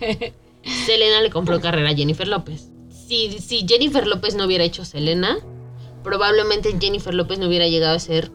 [0.87, 2.71] Selena le compró carrera a Jennifer López.
[2.89, 5.37] Si, si Jennifer López no hubiera hecho Selena,
[6.03, 8.31] probablemente Jennifer López no hubiera llegado a ser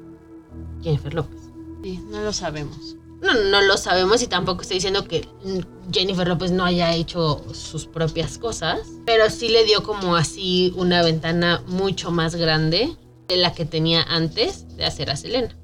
[0.84, 1.41] Jennifer López.
[1.82, 2.96] Sí, no lo sabemos.
[3.20, 5.28] No, no lo sabemos y tampoco estoy diciendo que
[5.92, 11.02] Jennifer López no haya hecho sus propias cosas, pero sí le dio como así una
[11.02, 12.96] ventana mucho más grande
[13.28, 15.56] de la que tenía antes de hacer a Selena.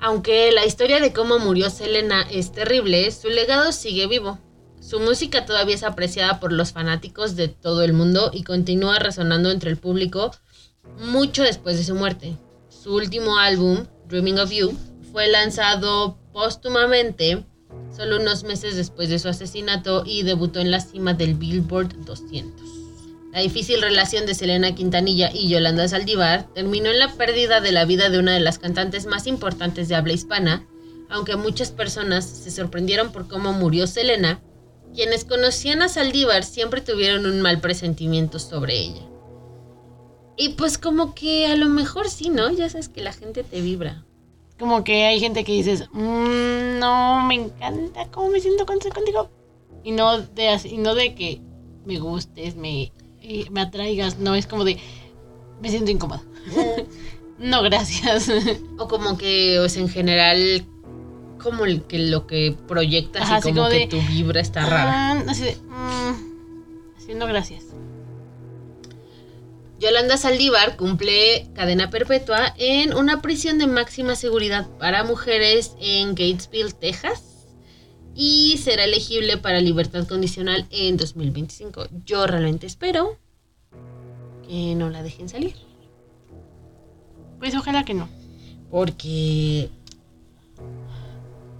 [0.00, 4.38] Aunque la historia de cómo murió Selena es terrible, su legado sigue vivo.
[4.80, 9.50] Su música todavía es apreciada por los fanáticos de todo el mundo y continúa resonando
[9.50, 10.32] entre el público
[10.98, 12.36] mucho después de su muerte.
[12.68, 14.76] Su último álbum, Dreaming of You,
[15.12, 17.44] fue lanzado póstumamente
[17.94, 22.80] solo unos meses después de su asesinato y debutó en la cima del Billboard 200.
[23.32, 27.84] La difícil relación de Selena Quintanilla y Yolanda Saldívar terminó en la pérdida de la
[27.84, 30.66] vida de una de las cantantes más importantes de habla hispana,
[31.08, 34.40] aunque muchas personas se sorprendieron por cómo murió Selena,
[34.94, 39.02] quienes conocían a Saldívar siempre tuvieron un mal presentimiento sobre ella.
[40.36, 42.50] Y pues como que a lo mejor sí, ¿no?
[42.50, 44.04] Ya sabes que la gente te vibra.
[44.60, 49.28] Como que hay gente que dices, "Mm, no, me encanta cómo me siento con- contigo.
[49.82, 51.40] Y no de, así- y no de que
[51.86, 52.92] me gustes, me,
[53.22, 54.18] eh, me atraigas.
[54.18, 54.78] No, es como de,
[55.62, 56.22] me siento incómoda.
[57.38, 58.30] no, gracias.
[58.78, 60.64] O como que, o sea, en general,
[61.42, 64.64] como el, que lo que proyectas Ajá, y como, como que de, tu vibra está
[64.66, 65.12] rara.
[65.12, 67.64] Ah, así de, "Mm", así, no, gracias.
[69.80, 76.72] Yolanda Saldívar cumple cadena perpetua en una prisión de máxima seguridad para mujeres en Gatesville,
[76.72, 77.46] Texas.
[78.14, 81.86] Y será elegible para libertad condicional en 2025.
[82.04, 83.16] Yo realmente espero
[84.46, 85.54] que no la dejen salir.
[87.38, 88.10] Pues ojalá que no.
[88.70, 89.70] Porque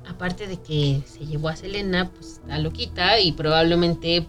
[0.07, 4.27] aparte de que se llevó a Selena, pues está loquita y probablemente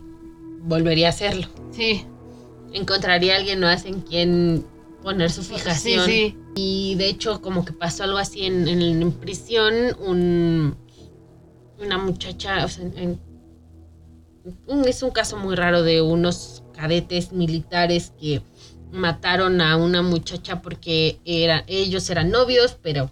[0.61, 1.47] volvería a hacerlo.
[1.71, 2.05] Sí,
[2.73, 4.65] Encontraría a alguien más en quien
[5.03, 6.05] poner su sí, fijación.
[6.05, 6.37] sí.
[6.55, 10.75] Y de hecho, como que pasó algo así en, en- en prisión, un,
[11.79, 13.19] una muchacha, o sea, en-
[14.67, 18.41] un- es un caso muy raro de unos cadetes militares que
[18.91, 23.11] mataron a una muchacha porque era, ellos eran novios, pero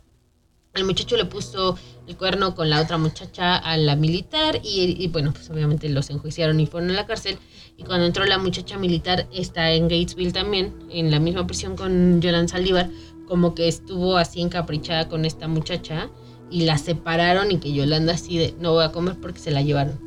[0.74, 5.08] el muchacho le puso el cuerno con la otra muchacha a la militar y, y,
[5.08, 7.38] bueno, pues obviamente los enjuiciaron y fueron a la cárcel.
[7.80, 12.20] Y cuando entró la muchacha militar, está en Gatesville también, en la misma prisión con
[12.20, 12.90] Yolanda Saldívar,
[13.26, 16.10] como que estuvo así encaprichada con esta muchacha
[16.52, 19.62] y la separaron y que Yolanda así de no voy a comer porque se la
[19.62, 19.98] llevaron.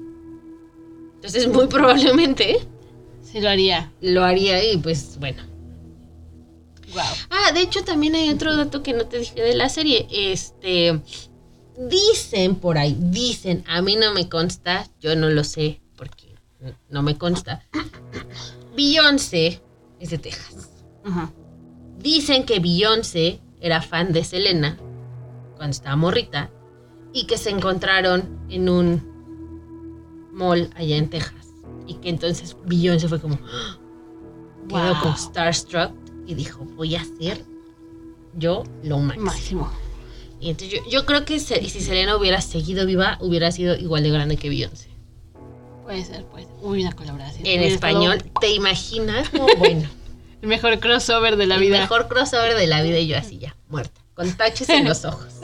[1.15, 2.59] Entonces muy probablemente
[3.23, 3.91] Sí lo haría.
[4.03, 5.43] lo haría y pues bueno.
[6.93, 7.03] Wow.
[7.31, 10.07] Ah, de hecho también hay otro dato que no te dije de la serie.
[10.11, 11.01] Este
[11.89, 15.82] dicen por ahí, dicen, a mí no me consta, yo no lo sé
[16.91, 17.67] no me consta.
[18.77, 19.61] Beyoncé
[20.01, 20.69] es de Texas.
[21.99, 24.77] Dicen que Beyoncé era fan de Selena
[25.57, 26.51] cuando estaba morrita
[27.13, 31.47] y que se encontraron en un mall allá en Texas
[31.87, 33.79] y que entonces Beyoncé fue como ¡ah!
[34.69, 35.03] quedó Wow.
[35.03, 35.93] con Starstruck
[36.27, 37.45] y dijo voy a hacer
[38.35, 39.27] yo lo máximo.
[39.27, 39.71] Máximo.
[40.41, 44.03] Y entonces yo, yo creo que se- si Selena hubiera seguido viva hubiera sido igual
[44.05, 44.89] de grande que Beyoncé.
[45.93, 46.55] Puede ser, puede ser.
[46.63, 47.45] Uy, una colaboración.
[47.45, 49.31] En Hubiera español, estado ¿te imaginas?
[49.35, 49.87] No, bueno.
[50.41, 51.81] El mejor crossover de la el vida.
[51.81, 55.29] mejor crossover de la vida y yo así ya, muerta, con taches en los ojos.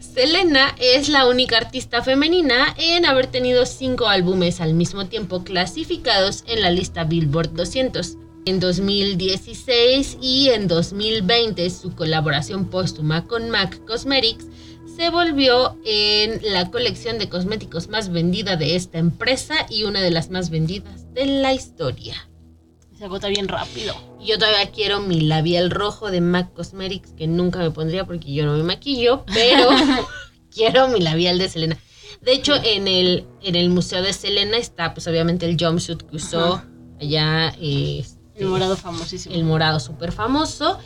[0.00, 6.44] Selena es la única artista femenina en haber tenido cinco álbumes al mismo tiempo clasificados
[6.46, 8.16] en la lista Billboard 200.
[8.46, 14.46] En 2016 y en 2020 su colaboración póstuma con MAC Cosmetics
[15.00, 20.10] se volvió en la colección de cosméticos más vendida de esta empresa y una de
[20.10, 22.28] las más vendidas de la historia.
[22.98, 23.94] Se agota bien rápido.
[24.22, 28.44] Yo todavía quiero mi labial rojo de MAC Cosmetics que nunca me pondría porque yo
[28.44, 29.70] no me maquillo, pero
[30.54, 31.78] quiero mi labial de Selena.
[32.20, 36.16] De hecho, en el, en el museo de Selena está, pues obviamente el jumpsuit que
[36.16, 36.68] usó Ajá.
[37.00, 39.34] allá, eh, este, El morado famosísimo.
[39.34, 40.78] el morado súper famoso.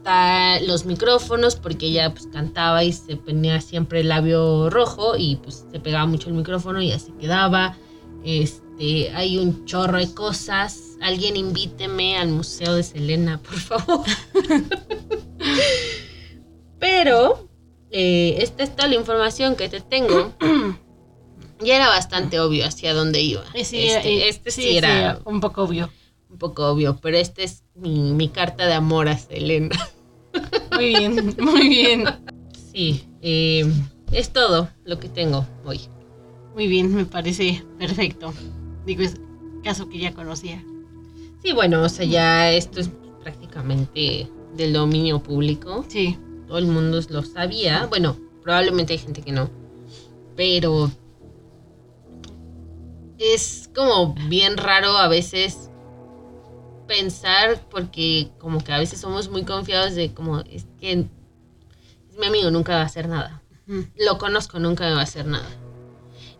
[0.00, 5.36] Está los micrófonos, porque ella pues cantaba y se ponía siempre el labio rojo y
[5.36, 7.76] pues se pegaba mucho el micrófono y así quedaba.
[8.24, 10.96] Este, hay un chorro de cosas.
[11.02, 14.06] Alguien invíteme al Museo de Selena, por favor.
[16.78, 17.50] Pero
[17.90, 20.32] eh, esta es toda la información que te tengo.
[21.62, 23.44] Ya era bastante obvio hacia dónde iba.
[23.52, 25.90] Eh, sí, este, eh, este sí, era un poco obvio.
[26.30, 29.76] Un poco obvio, pero esta es mi, mi carta de amor a Selena.
[30.72, 32.04] Muy bien, muy bien.
[32.72, 33.70] Sí, eh,
[34.12, 35.80] es todo lo que tengo hoy.
[36.54, 38.32] Muy bien, me parece perfecto.
[38.86, 39.16] Digo, es
[39.62, 40.64] caso que ya conocía.
[41.42, 42.90] Sí, bueno, o sea, ya esto es
[43.22, 45.84] prácticamente del dominio público.
[45.88, 47.86] Sí, Todo el mundo lo sabía.
[47.86, 49.50] Bueno, probablemente hay gente que no.
[50.36, 50.90] Pero
[53.18, 55.69] es como bien raro a veces
[56.90, 62.26] pensar porque como que a veces somos muy confiados de como es que es mi
[62.26, 63.40] amigo nunca va a hacer nada.
[63.96, 65.48] Lo conozco, nunca me va a hacer nada.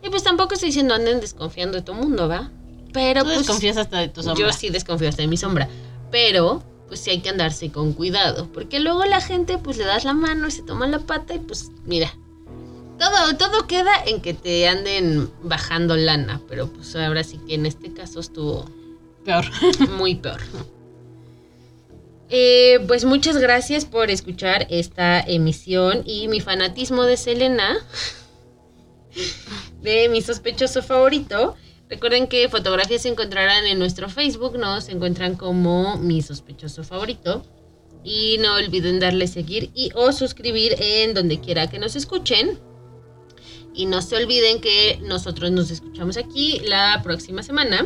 [0.03, 2.51] Y pues tampoco estoy diciendo anden desconfiando de tu mundo, ¿va?
[2.91, 4.45] Pero tú pues desconfías hasta de tu sombra.
[4.45, 5.69] yo sí desconfío hasta de mi sombra.
[6.11, 8.49] Pero, pues sí hay que andarse con cuidado.
[8.51, 11.39] Porque luego la gente, pues le das la mano y se toma la pata y
[11.39, 12.13] pues, mira.
[12.99, 16.41] Todo, todo queda en que te anden bajando lana.
[16.49, 18.65] Pero pues ahora sí que en este caso estuvo
[19.25, 19.45] Peor.
[19.97, 20.41] muy peor.
[22.33, 27.77] Eh, pues muchas gracias por escuchar esta emisión y mi fanatismo de Selena,
[29.81, 31.55] de mi sospechoso favorito.
[31.89, 37.45] Recuerden que fotografías se encontrarán en nuestro Facebook, nos encuentran como mi sospechoso favorito.
[38.03, 42.57] Y no olviden darle seguir y o suscribir en donde quiera que nos escuchen.
[43.73, 47.85] Y no se olviden que nosotros nos escuchamos aquí la próxima semana.